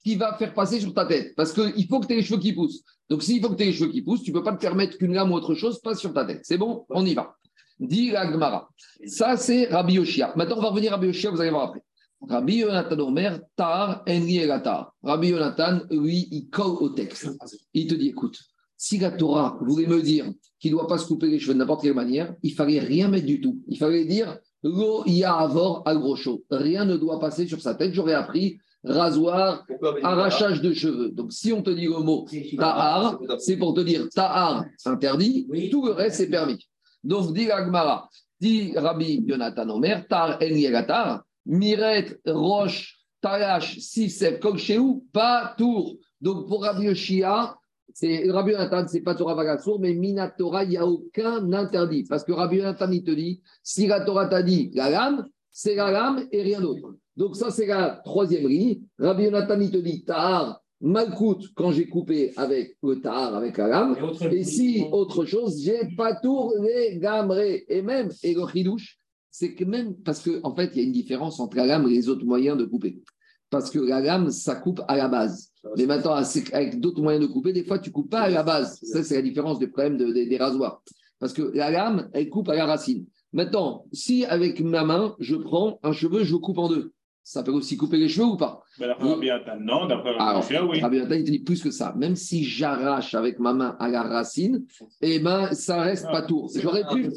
[0.03, 1.35] qui va faire passer sur ta tête.
[1.37, 2.83] Parce qu'il faut que tu aies les cheveux qui poussent.
[3.11, 4.61] Donc s'il faut que tu aies les cheveux qui poussent, tu ne peux pas te
[4.61, 6.41] permettre qu'une lame ou autre chose passe sur ta tête.
[6.45, 6.87] C'est bon?
[6.89, 7.37] On y va.
[7.79, 8.71] Dit la Gemara.
[9.07, 10.33] Ça, c'est Rabbi Yoshia.
[10.37, 11.83] Maintenant, on va revenir à Rabbi Yoshia, vous allez voir après.
[12.29, 14.93] Rabbi Yonatan Omer, Tar, Enri Elatar.
[15.03, 17.31] Rabbi Yonatan, lui, il colle au texte.
[17.75, 18.39] Il te dit, écoute,
[18.77, 20.27] si la Torah voulait me dire
[20.59, 23.09] qu'il ne doit pas se couper les cheveux de n'importe quelle manière, il fallait rien
[23.09, 23.61] mettre du tout.
[23.69, 26.45] Il fallait dire, Lo Ya'avor al Grosho.
[26.51, 27.95] Rien ne doit passer sur sa tête.
[27.95, 29.67] J'aurais appris rasoir,
[30.03, 31.11] arrachage de cheveux.
[31.11, 32.27] Donc, si on te dit le mot
[32.59, 35.71] Tahar, c'est pour te dire Tahar interdit, Oui.
[35.71, 36.67] tout le reste c'est permis.
[37.05, 38.09] Donc, dit Agmara,
[38.41, 45.97] dit Rabbi Yonatan Omer, Tar En Yegatar, Miret, Roche, Talash, Sifsef, Kolcheou, pas tour.
[46.21, 47.57] Donc, pour Rabbi Yoshia,
[47.93, 52.05] c'est Rabbi Yonatan, c'est pas Torah Vagassour, mais Minatora, il n'y a aucun interdit.
[52.09, 55.75] Parce que Rabbi Yonatan, il te dit, si la Torah t'a dit la lame, c'est
[55.75, 56.95] la lame et rien d'autre.
[57.17, 58.81] Donc, ça, c'est la troisième ligne.
[58.99, 63.67] Rabbi Yonatan, il te dit Tahar, Malkout, quand j'ai coupé avec le Tahar, avec la
[63.69, 63.97] lame.
[63.99, 67.65] Et autre- Et si autre chose, j'ai pas tour les gamrés.
[67.69, 68.97] Et même, et le chidouche,
[69.31, 71.87] c'est que même, parce qu'en en fait, il y a une différence entre la lame
[71.89, 73.01] et les autres moyens de couper.
[73.49, 75.51] Parce que la lame, ça coupe à la base.
[75.77, 76.15] Mais maintenant,
[76.53, 78.79] avec d'autres moyens de couper, des fois, tu coupes pas à la base.
[78.83, 80.83] Ça, c'est la différence du problème de- des- des rasoirs.
[81.19, 83.07] Parce que la lame, elle coupe à la racine.
[83.33, 86.93] Maintenant, si avec ma main, je prends un cheveu, je le coupe en deux,
[87.31, 89.87] ça peut aussi couper les cheveux ou pas Rabbi non.
[89.87, 90.17] D'après
[90.63, 90.81] oui.
[90.81, 91.95] Rabbi il te dit plus que ça.
[91.97, 94.65] Même si j'arrache avec ma main à la racine,
[95.01, 96.51] eh ben, ça reste pas tour.
[96.57, 97.09] J'aurais pu,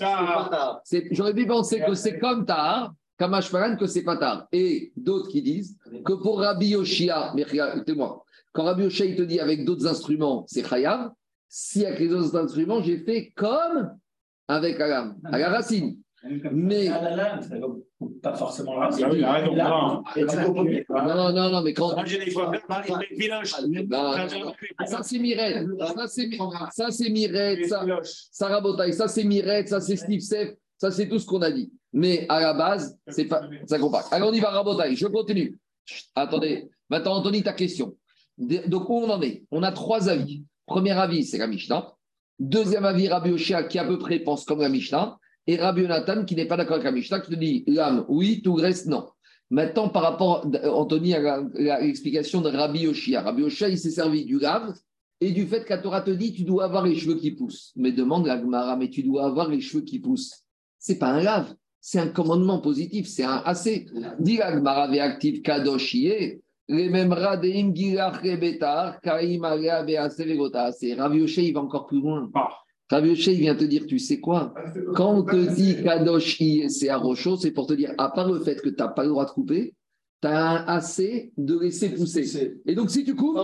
[1.11, 4.47] j'aurais penser que c'est comme Tahar, comme Ashparan, que c'est pas tard.
[4.51, 9.24] Et d'autres qui disent que pour Rabbi Yoshia, mais écoutez-moi, quand Rabbi Yoshia il te
[9.24, 11.11] dit avec d'autres instruments, c'est Chayav,
[11.49, 13.89] si avec les autres instruments, j'ai fait comme
[14.47, 15.97] avec la lame, à la racine.
[16.51, 16.89] Mais-
[18.24, 19.24] Ah là là, pas forcément la Ah oui,
[20.14, 20.74] raison, non.
[20.89, 21.93] Non, non, non, mais quand.
[21.93, 22.51] Moi, j'ai des fois,
[22.88, 23.56] il met vilange.
[23.89, 24.16] Non,
[24.86, 26.30] ça c'est Miret, ça c'est
[26.72, 27.86] ça c'est Miret, ça,
[28.32, 31.51] ça rabotaille, ça c'est Miret, ça c'est Steve Sef, ça c'est tout ce qu'on a
[31.51, 31.72] dit.
[31.91, 34.12] Mais à la base, c'est pas ça compacte.
[34.12, 35.58] Alors on y va rabotaille, je continue.
[36.16, 37.95] Attendez, maintenant Anthony, ta question.
[38.38, 39.43] Donc où on en est?
[39.51, 40.43] On a trois avis.
[40.66, 41.93] Premier avis, c'est la Mishnah.
[42.39, 45.18] Deuxième avis, Rabbi Oshia, qui à peu près pense comme la Mishnah.
[45.48, 48.41] Et Rabbi Jonathan, qui n'est pas d'accord avec la Mishnah, qui te dit l'âme, oui,
[48.41, 49.08] tout reste, non.
[49.50, 53.22] Maintenant, par rapport, Anthony, à la- la- l'explication de Rabbi Yoshia.
[53.22, 54.74] Rabbi Yoshia, il s'est servi du lave
[55.22, 57.72] et du fait qu'à Torah te dit, tu dois avoir les cheveux qui poussent.
[57.76, 60.44] Mais demande la Gemara, mais tu dois avoir les cheveux qui poussent.
[60.80, 63.86] C'est pas un lave, c'est un commandement positif, c'est un assez.
[64.20, 71.86] Dit la Gemara, ve'activ kadosh yeh, les mêmes rebetar, kaim Rabbi Yoshia, il va encore
[71.86, 72.30] plus loin.
[72.90, 72.96] Ah.
[72.96, 74.54] Rabbi Yoshia, il vient te dire, tu sais quoi?
[74.96, 78.32] Quand on te dit kadosh yeh, c'est à Rocho, c'est pour te dire, à part
[78.32, 79.74] le fait que tu n'as pas le droit de couper,
[80.22, 82.54] tu as un assez de laisser pousser.
[82.66, 83.38] Et donc, si tu coupes,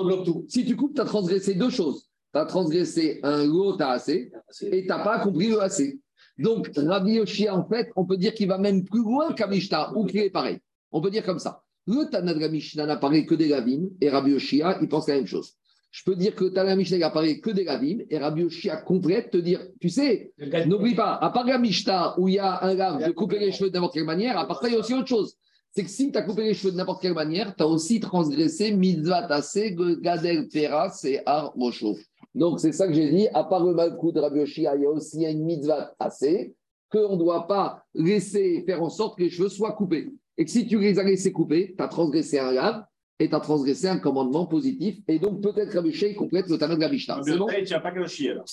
[0.48, 2.10] si tu coupes, tu as transgressé deux choses.
[2.34, 4.32] Tu as transgressé un lot, tu as assez,
[4.62, 6.00] et tu n'as pas compris le assez.
[6.38, 9.94] Donc, Rabbi Yoshia, en fait, on peut dire qu'il va même plus loin qu'à Mishnah,
[9.96, 10.60] ou qu'il est pareil.
[10.92, 11.64] On peut dire comme ça.
[11.88, 15.08] Le Tana de la Mishnah n'a parlé que des Lavim, et Rabbi Yoshia, il pense
[15.08, 15.56] la même chose.
[15.92, 19.32] Je peux dire que Tana Mishnah n'a parlé que des Lavim, et Rabbi Yoshia complète
[19.32, 20.34] te dire, tu sais,
[20.68, 23.52] N'oublie pas, à part la Mishnah où il y a un lave de couper les
[23.52, 25.36] cheveux de n'importe quelle manière, à part ça, il y a aussi autre chose.
[25.72, 28.00] c'est que si tu as coupé les cheveux de n'importe quelle manière, tu as aussi
[28.00, 31.98] transgressé mitzvah tassé, gadel teras et ar rocho.
[32.36, 34.86] Donc c'est ça que j'ai dit, à part le malcoup de Rabbi Yoshia, il y
[34.86, 36.54] a aussi une mitzvah tassé,
[36.92, 40.12] qu'on ne doit pas laisser faire en sorte que les cheveux soient coupés.
[40.38, 42.84] Et que si tu les as laissés couper, tu as transgressé un lave
[43.20, 44.98] et tu as transgressé un commandement positif.
[45.08, 47.20] Et donc peut-être Rabbi il complète le Tanakh de la Mishnah.
[47.24, 48.46] C'est bon Il ne tient pas que le chien, alors.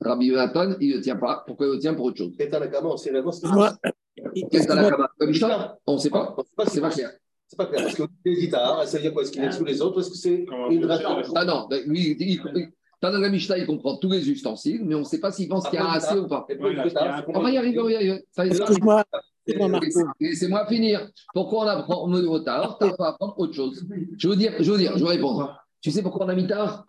[0.00, 1.44] Rabbi Jonathan, il ne tient pas.
[1.46, 2.32] Pourquoi il le tient pour autre chose?
[2.38, 4.72] Et Tanakama, on sait réellement ce que que
[5.20, 5.78] la Mishnah?
[5.86, 6.34] On ne sait pas.
[6.36, 7.10] On sait pas C'est pas clair.
[7.46, 7.82] C'est pas clair.
[7.82, 9.22] Parce que les guitares, ça veut dire quoi?
[9.22, 10.90] Est-ce qu'il est sous les autres est-ce que c'est une
[11.34, 14.94] Ah non, lui, il, il, il- dans la Mishnah, il comprend tous les ustensiles, mais
[14.94, 16.46] on ne sait pas s'il pense qu'il y a assez ou pas.
[17.34, 18.24] On va y arriver, on va y arriver.
[18.38, 19.04] Est, excuse-moi,
[20.20, 21.08] Laissez-moi finir.
[21.34, 23.86] Pourquoi on apprend au tard Tard va apprendre autre chose.
[24.18, 25.56] Je veux dire, je veux dire, je veux répondre.
[25.80, 26.84] Tu sais pourquoi on a mis tard?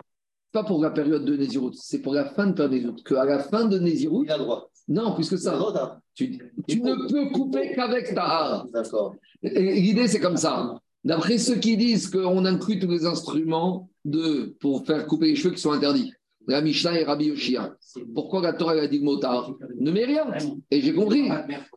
[0.51, 3.03] Pas pour la période de Nézirut, c'est pour la fin de période Nézirut.
[3.03, 4.69] Qu'à la fin de Nézirut, Il a le droit.
[4.87, 5.99] non, plus que Il a le ça, droit, t'as.
[6.15, 6.37] tu,
[6.67, 8.65] tu ne peux couper qu'avec Tahar.
[8.73, 9.15] D'accord.
[9.43, 10.79] Et L'idée, c'est comme ça.
[11.03, 15.53] D'après ceux qui disent qu'on inclut tous les instruments de, pour faire couper les cheveux
[15.53, 16.11] qui sont interdits,
[16.47, 17.75] la Mishnah et Rabbi Yoshia.
[18.15, 20.25] Pourquoi la Torah elle a dit le motard Ne mets rien.
[20.71, 21.29] Et j'ai compris.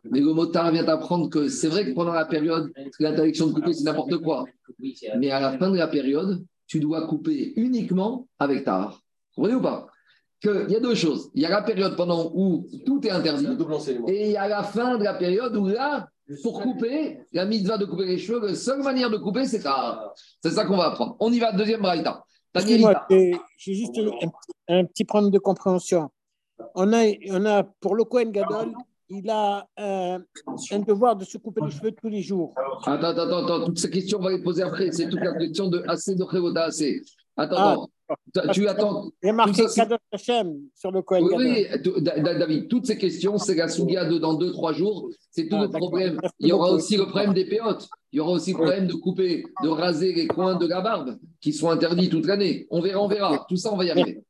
[0.05, 3.73] Mais le motard vient apprendre que c'est vrai que pendant la période, l'interdiction de couper,
[3.75, 4.45] c'est n'importe quoi.
[5.19, 9.03] Mais à la fin de la période, tu dois couper uniquement avec Tahar.
[9.37, 9.89] Vous comprenez ou pas?
[10.43, 11.31] Il y a deux choses.
[11.35, 13.47] Il y a la période pendant où tout est interdit.
[14.09, 16.09] Et il y a la fin de la période où là,
[16.43, 20.15] pour couper, la mitzvah de couper les cheveux, la seule manière de couper, c'est Tahar.
[20.43, 21.17] C'est ça qu'on va apprendre.
[21.19, 22.25] On y va, deuxième braïta.
[22.55, 26.11] Excuse-moi, j'ai juste un, un petit problème de compréhension.
[26.75, 28.73] On a, on a pour le Cohen Gadol,
[29.09, 30.19] il a euh,
[30.71, 32.55] un devoir de se couper les cheveux tous les jours.
[32.87, 34.91] Attends, attends, attends, toutes ces questions, on va les poser après.
[34.93, 37.03] C'est toute la question de assez de Chevota assez.
[37.37, 37.71] Attends, Ah.
[37.73, 37.91] attends.
[38.53, 39.11] Tu- attends.
[39.23, 42.69] Il y a marqué Tout ça, c'est- Kadosh Hashem sur le Cohen Oui, oui, David,
[42.69, 45.11] toutes ces questions, c'est la Sougia de dans deux, trois jours.
[45.31, 45.89] C'est tout Ah, le d'accord.
[45.91, 46.19] problème.
[46.39, 47.89] Il y aura aussi le problème des péotes.
[48.13, 51.17] Il y aura aussi le problème de couper, de raser les coins de la barbe
[51.41, 52.67] qui sont interdits toute l'année.
[52.71, 53.47] On verra, on verra.
[53.49, 54.23] Tout ça, on va y arriver.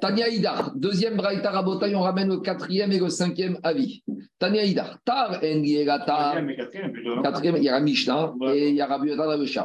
[0.00, 4.04] Tania Idar, deuxième Braïta Rabotaï, on ramène le quatrième et le cinquième avis.
[4.38, 6.34] Tania Idar, Tar en Giega Tar.
[6.34, 7.16] Quatrième et quatrième, plutôt.
[7.16, 7.22] non?
[7.22, 9.10] Quatrième, il y a Mishnah et il y a Rabbi.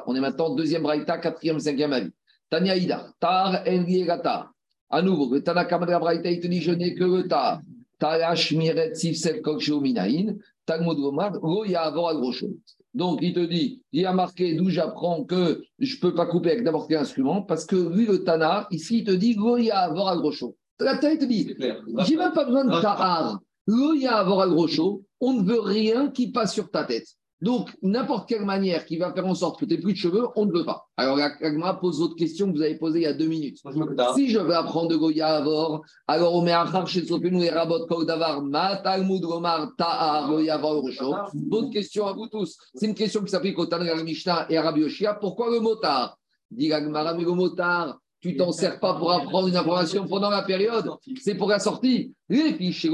[0.08, 2.10] On est maintenant deuxième Braïta, quatrième, cinquième avis.
[2.50, 4.52] Tania Ida, Tar en Tar.
[4.90, 7.62] À nouveau, le Tanakama de la Braïta, il te dit Je n'ai que le Tar.
[8.00, 10.38] Tarash Miret Sifsel Kokshu Minaïn.
[10.66, 10.98] Talmud
[11.68, 12.52] Yavor al Roshon.
[12.94, 16.26] Donc, il te dit Il y a marqué d'où j'apprends que je ne peux pas
[16.26, 19.58] couper avec n'importe quel instrument parce que lui, le Tana, ici, il te dit Lo
[19.58, 20.56] Yavor al Roshon.
[20.80, 21.56] La Torah, il te dit
[22.00, 23.40] j'ai même pas besoin de tahar.
[23.68, 25.04] Là, il y a à avoir un gros chaud.
[25.20, 27.08] On ne veut rien qui passe sur ta tête.
[27.42, 30.28] Donc, n'importe quelle manière qui va faire en sorte que tu n'aies plus de cheveux,
[30.36, 30.88] on ne veut pas.
[30.96, 33.60] Alors, la Agma pose autre question que vous avez posée il y a deux minutes.
[34.16, 37.86] Si je veux apprendre de Goya Avor, alors on met Achar chez Sopenu et Rabot
[37.88, 41.14] Kaudavar, Ma Talmud Gomar Ta'ar Goya Rocho.
[41.34, 42.58] Bonne question à vous tous.
[42.74, 45.16] C'est une question qui s'applique au Tanakh Mishnah et à Rabbi Yoshia.
[45.16, 46.18] Pourquoi le motard?
[46.50, 50.44] Dit l'Agmara, mais le motard, tu t'en sers pas pour apprendre une information pendant la
[50.44, 50.90] période.
[51.22, 52.14] C'est pour la sortie.
[52.30, 52.88] Les fiches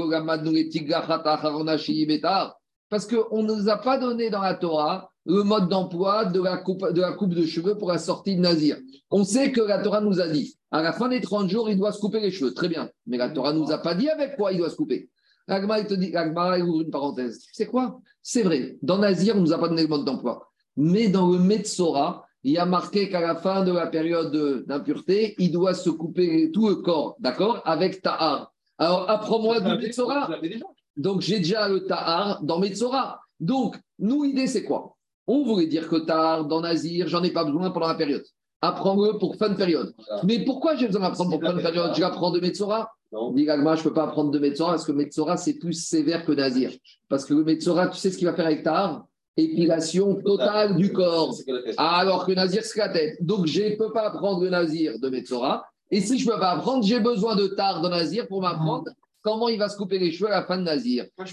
[2.92, 6.58] parce qu'on ne nous a pas donné dans la Torah le mode d'emploi de la,
[6.58, 8.76] coupe, de la coupe de cheveux pour la sortie de Nazir.
[9.10, 11.78] On sait que la Torah nous a dit, à la fin des 30 jours, il
[11.78, 12.52] doit se couper les cheveux.
[12.52, 12.90] Très bien.
[13.06, 15.08] Mais la Torah ne nous a pas dit avec quoi il doit se couper.
[15.48, 17.38] L'Agma, il te dit, il ouvre une parenthèse.
[17.38, 17.98] Tu sais quoi?
[18.20, 18.76] C'est vrai.
[18.82, 20.50] Dans Nazir, on ne nous a pas donné le mode d'emploi.
[20.76, 24.66] Mais dans le Metzora, il y a marqué qu'à la fin de la période de-
[24.68, 27.62] d'impureté, il doit se couper tout le corps, d'accord?
[27.64, 28.52] Avec Tahar.
[28.76, 30.28] Alors, apprends-moi du Metzora.
[30.96, 33.20] Donc, j'ai déjà le Tahar dans Metzora.
[33.40, 34.96] Donc, nous, l'idée, c'est quoi?
[35.26, 38.24] On voulait dire que Tahar dans Nazir, j'en ai pas besoin pendant la période.
[38.60, 39.92] Apprends-le pour fin de période.
[39.96, 40.22] Voilà.
[40.24, 41.92] Mais pourquoi j'ai besoin d'apprendre pour fin de période?
[41.94, 43.32] Je l'apprends de Metzora Non.
[43.32, 46.24] Dit Gagma, je ne peux pas apprendre de Metzora parce que Metzora, c'est plus sévère
[46.24, 46.70] que Nazir.
[47.08, 49.04] Parce que le Metzora, tu sais ce qu'il va faire avec Tahar?
[49.36, 51.34] Épilation totale du corps.
[51.78, 53.16] Alors que Nazir, c'est la tête.
[53.24, 55.64] Donc, je ne peux pas apprendre le Nazir de Metzora.
[55.90, 58.84] Et si je ne peux pas apprendre, j'ai besoin de Tar de Nazir pour m'apprendre
[59.22, 61.06] comment il va se couper les cheveux à la fin de Nazir.
[61.16, 61.32] Parce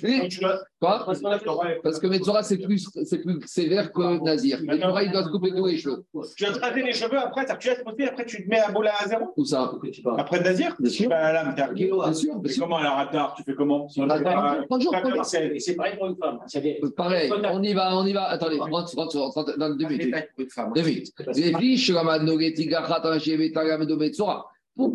[1.99, 4.59] que Metzora, c'est plus, c'est plus sévère que Nazir.
[4.63, 6.03] Metzora, il doit se couper tous les cheveux.
[6.35, 8.71] Tu vas te raser les cheveux après, tu as couper, après tu te mets à
[8.71, 9.33] boule à zéro.
[9.35, 9.71] Tout ça.
[10.17, 11.09] Après Nazir, Bien sûr.
[11.09, 12.63] bah, là, t'as- Bien sûr, bien Mais sûr.
[12.63, 15.25] comment à la ratard Tu fais comment 30 30.
[15.59, 16.39] C'est pareil pour une femme.
[16.47, 18.25] Ça vient- Pareil, on y va, on y va.
[18.25, 20.05] Attendez, rentre, rentre, rentre dans deux Un minutes.
[20.05, 20.71] détail pour une femme.
[20.75, 21.11] Deux minutes.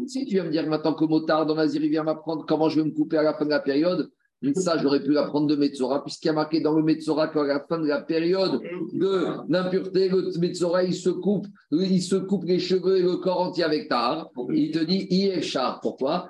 [0.06, 2.80] Si tu vas me dire maintenant que motard dans Nazir, il vient m'apprendre comment je
[2.80, 4.10] vais me couper à la fin de la période,
[4.56, 7.60] Ça, j'aurais pu l'apprendre de Metzora, puisqu'il y a marqué dans le Metzora qu'à la
[7.60, 8.60] fin de la période
[8.92, 13.40] de l'impureté, le Metzora, il se coupe, il se coupe les cheveux et le corps
[13.40, 14.28] entier avec tar.
[14.52, 15.80] Il te dit Ieshar.
[15.80, 16.28] Pourquoi?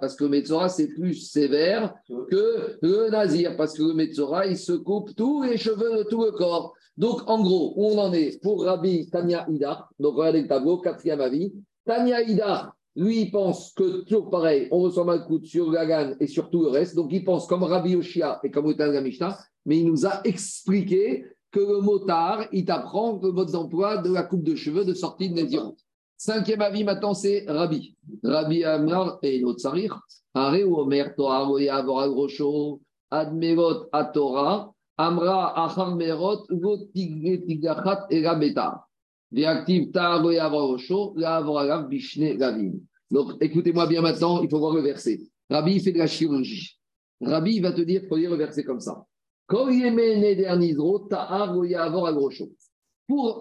[0.00, 1.92] Parce que le Metzora, c'est plus sévère
[2.30, 6.22] que le Nazir, parce que le Metzora, il se coupe tous les cheveux de tout
[6.22, 6.74] le corps.
[6.96, 10.78] Donc, en gros, où on en est pour Rabbi Tanya Ida, donc regardez le tableau,
[10.78, 11.52] quatrième avis.
[11.84, 16.48] Tanya Ida, lui, il pense que toujours pareil, on reçoit Malkout sur Gagan et sur
[16.48, 16.94] tout le reste.
[16.96, 21.26] Donc, il pense comme Rabbi Yoshia et comme Otan Mishnah, mais il nous a expliqué
[21.50, 25.28] que le motard, il t'apprend le mode d'emploi de la coupe de cheveux de sortie
[25.28, 25.76] de Nézirut.
[26.16, 27.94] Cinquième avis, maintenant, c'est Rabbi.
[28.22, 30.00] Rabbi Amar et notre Sarir.
[30.34, 32.80] Are ou Omer, Torah, Avora, Grosho,
[33.10, 38.86] Admerot, Atora, Amra, Achar, Merot, Votigachat, et Rabeta.
[39.32, 42.74] Réactive tar lo yavrosho, la avoragav bishne gavim.
[43.10, 45.20] Donc, écoutez-moi bien maintenant, il faut voir le verset.
[45.50, 46.78] Rabbi, il fait de la chirurgie.
[47.20, 49.04] Rabbi, il va te dire, faut lire le verset comme ça.
[49.48, 49.66] Pour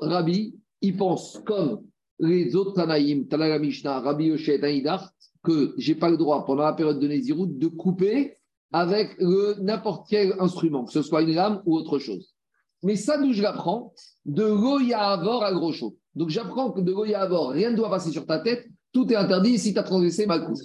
[0.01, 1.81] Rabbi, il pense comme
[2.19, 5.11] les autres Tanaïm, Tanaïm Mishnah, Rabbi Yoshet, Taïdar,
[5.43, 8.37] que je n'ai pas le droit, pendant la période de Nézirut, de couper
[8.75, 9.17] avec
[9.61, 12.35] n'importe quel instrument, que ce soit une lame ou autre chose.
[12.83, 13.93] Mais ça, d'où je l'apprends
[14.25, 15.95] De Goyavor à gros chaud.
[16.13, 19.57] Donc j'apprends que de Goyavor, rien ne doit passer sur ta tête, tout est interdit
[19.59, 20.57] si tu as transgressé ma coupe.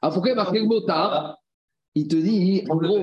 [0.00, 1.36] Alors pourquoi il marqué le mot tard
[1.94, 2.98] Il te dit, en gros,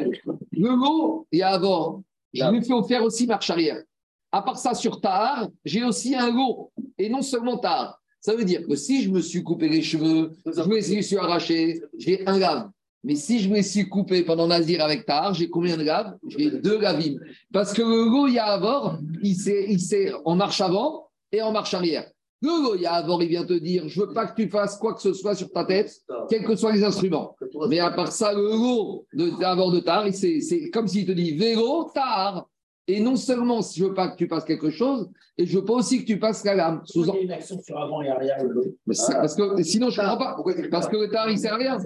[0.51, 2.01] le mot Yavor,
[2.33, 3.83] je lui fais faire aussi marche arrière.
[4.31, 8.01] À part ça, sur Tahar, j'ai aussi un go, et non seulement Tahar.
[8.21, 11.79] Ça veut dire que si je me suis coupé les cheveux, je me suis arraché,
[11.99, 12.71] j'ai un lave.
[13.03, 16.17] Mais si je me suis coupé pendant Nazir avec Tahar, j'ai combien de gaves?
[16.27, 17.15] J'ai deux gavim.
[17.53, 22.09] Parce que le go Yahavor, il sait en marche avant et en marche arrière.
[22.41, 25.01] Le go Yahavor, il vient te dire je veux pas que tu fasses quoi que
[25.01, 25.91] ce soit sur ta tête,
[26.29, 27.35] quels que soient les instruments.
[27.69, 31.37] Mais à part ça, le go de Yahavor de Tahar, c'est comme s'il te dit
[31.37, 32.47] vélo, Tahar.
[32.89, 35.65] Et non seulement je ne veux pas que tu passes quelque chose, et je veux
[35.65, 36.81] pas aussi que tu passes la lame.
[36.85, 38.37] Sous il y a une action sur avant et arrière.
[38.85, 40.43] Mais Parce que sinon, je ne comprends pas.
[40.71, 41.77] Parce que le tahar, il ne sert à rien.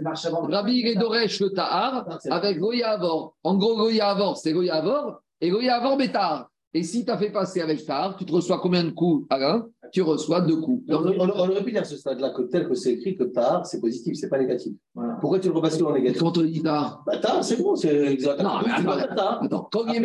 [0.50, 3.36] Rabbi, il est d'Oresh, le tahar, avec Goya Avor.
[3.44, 6.51] En gros, Goya Avor, c'est Goya Avor, et Goya Avor, Bétar.
[6.74, 9.68] Et si tu as fait passer avec tahar, tu te reçois combien de coups, Alain?
[9.92, 10.84] Tu reçois deux coups.
[10.88, 13.26] On, on, on, aurait pu dire à ce stade-là que tel que c'est écrit que
[13.26, 14.72] Tahar, c'est positif, c'est pas négatif.
[14.96, 15.18] Voilà.
[15.20, 16.20] Pourquoi tu le rebascules en négatif?
[16.22, 18.60] Quand on te dit Tahar bah, c'est bon, c'est exactement.
[18.60, 20.02] Non, mais attends, attends, attends, quand il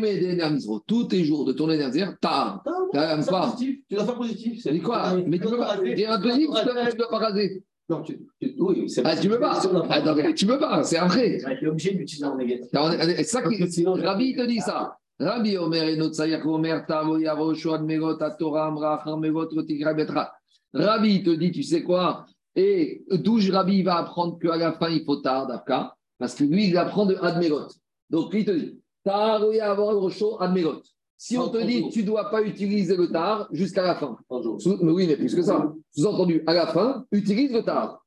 [0.00, 0.52] met des nerfs,
[0.86, 2.64] tous tes jours de tourner nerfs, Tahar.
[2.90, 3.80] Tahar, c'est positif.
[3.90, 4.62] Tu dois faire positif.
[4.62, 5.16] C'est quoi?
[5.26, 5.76] Mais tu peux pas.
[5.76, 7.62] Tu dois pas raser.
[7.88, 9.58] Non, tu, tu, oui, c'est ah, tu peux pas.
[9.88, 11.38] Attends, tu peux pas, c'est un vrai.
[11.58, 12.66] Tu es obligé d'utiliser en négatif.
[12.70, 13.84] C'est ça qui.
[13.84, 14.98] Rabbi te dit ça.
[15.20, 20.32] Rabbi Omer et notre Omer Tavo Yavo Shoad Megot Torah Amra Megot Rotigra Betra.
[20.72, 22.26] Rabbi te dit, tu sais quoi?
[22.54, 26.68] Et d'où Rabbi va apprendre qu'à la fin il faut tar d'Afka Parce que lui
[26.68, 27.68] il apprend de Admegot.
[28.10, 30.82] Donc lui te dit Taro Yavo Rosho Admegot.
[31.20, 34.16] Si on te dit tu ne dois pas utiliser le tar jusqu'à la fin.
[34.30, 35.72] Mais oui, mais plus que ça.
[35.90, 38.04] Sous-entendu, à la fin, utilise le tar.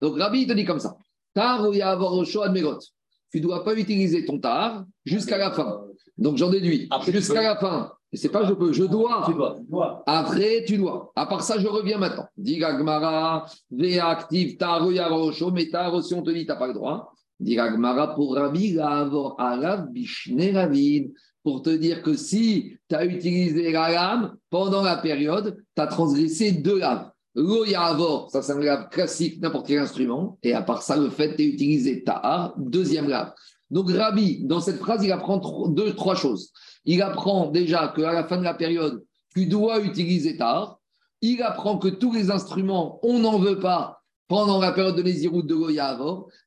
[0.00, 0.96] Donc Rabbi te dit comme ça.
[1.36, 2.78] Yavo Rosho Admegot.
[3.30, 5.82] Tu ne dois pas utiliser ton tar jusqu'à la fin.
[6.16, 6.88] Donc j'en déduis.
[7.06, 7.92] Jusqu'à la fin.
[8.14, 9.24] C'est pas je peux, je dois.
[9.26, 10.02] Tu dois.
[10.06, 11.12] Après, tu dois.
[11.16, 12.26] À part ça, je reviens maintenant.
[12.36, 13.46] Digagmara,
[14.02, 17.12] active, taro yarosho, mais taro, si on te dit, tu n'as pas le droit.
[17.40, 21.12] Digagmara pour Rabbi, lavor, arav, bishne, ravid.
[21.44, 25.86] Pour te dire que si tu as utilisé la lame pendant la période, tu as
[25.86, 27.10] transgressé deux laves.
[27.36, 30.38] Lo yavor, ça c'est un lave classique, n'importe quel instrument.
[30.42, 33.32] Et à part ça, le fait d'utiliser tahar, deuxième lave.
[33.70, 36.52] Donc Rabbi, dans cette phrase, il apprend deux, trois choses.
[36.84, 39.02] Il apprend déjà qu'à la fin de la période,
[39.34, 40.78] tu dois utiliser Tahar.
[41.20, 45.42] Il apprend que tous les instruments, on n'en veut pas pendant la période de Nézirut
[45.42, 45.98] de Goya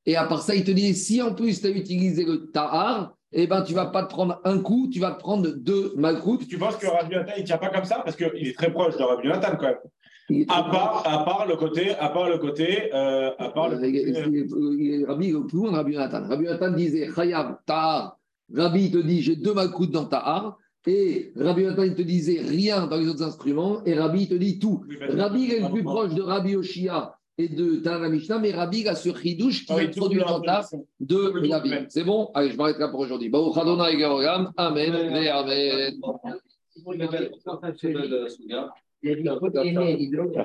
[0.06, 3.14] Et à part ça, il te dit, si en plus tu as utilisé le Tahar,
[3.40, 5.94] eh ben, tu ne vas pas te prendre un coup, tu vas te prendre deux
[5.96, 6.48] malcoutes.
[6.48, 8.02] Tu penses que Rabbi Nathan, il ne tient pas comme ça?
[8.04, 10.46] Parce qu'il est très proche de Rabbi Nathan quand même.
[10.50, 15.06] À part, à part le côté, à part le côté, euh, à part le côté.
[15.06, 16.28] Rabbi, plus loin Rabbi Nathan.
[16.28, 18.18] Rabbi Nathan disait Chayab, Tahar.
[18.54, 20.58] Rabbi te dit j'ai deux malcoutes dans Tahar.
[20.88, 23.84] Et Rabbi Nathan te disait rien dans les autres instruments.
[23.86, 24.84] Et Rabbi te dit tout.
[25.10, 28.96] Rabbi est le plus proche de Rabbi Oshia et de Tana Mishnah, mais Rabbi a
[28.96, 30.64] ce chidouche qui est dans ta
[31.00, 31.72] de Rabbi.
[31.90, 32.32] C'est bon?
[32.34, 33.32] Allez, je m'arrête là pour aujourd'hui.
[33.32, 34.52] Amen.
[34.58, 34.94] Amen.
[39.04, 40.34] Il y a du côté hydro.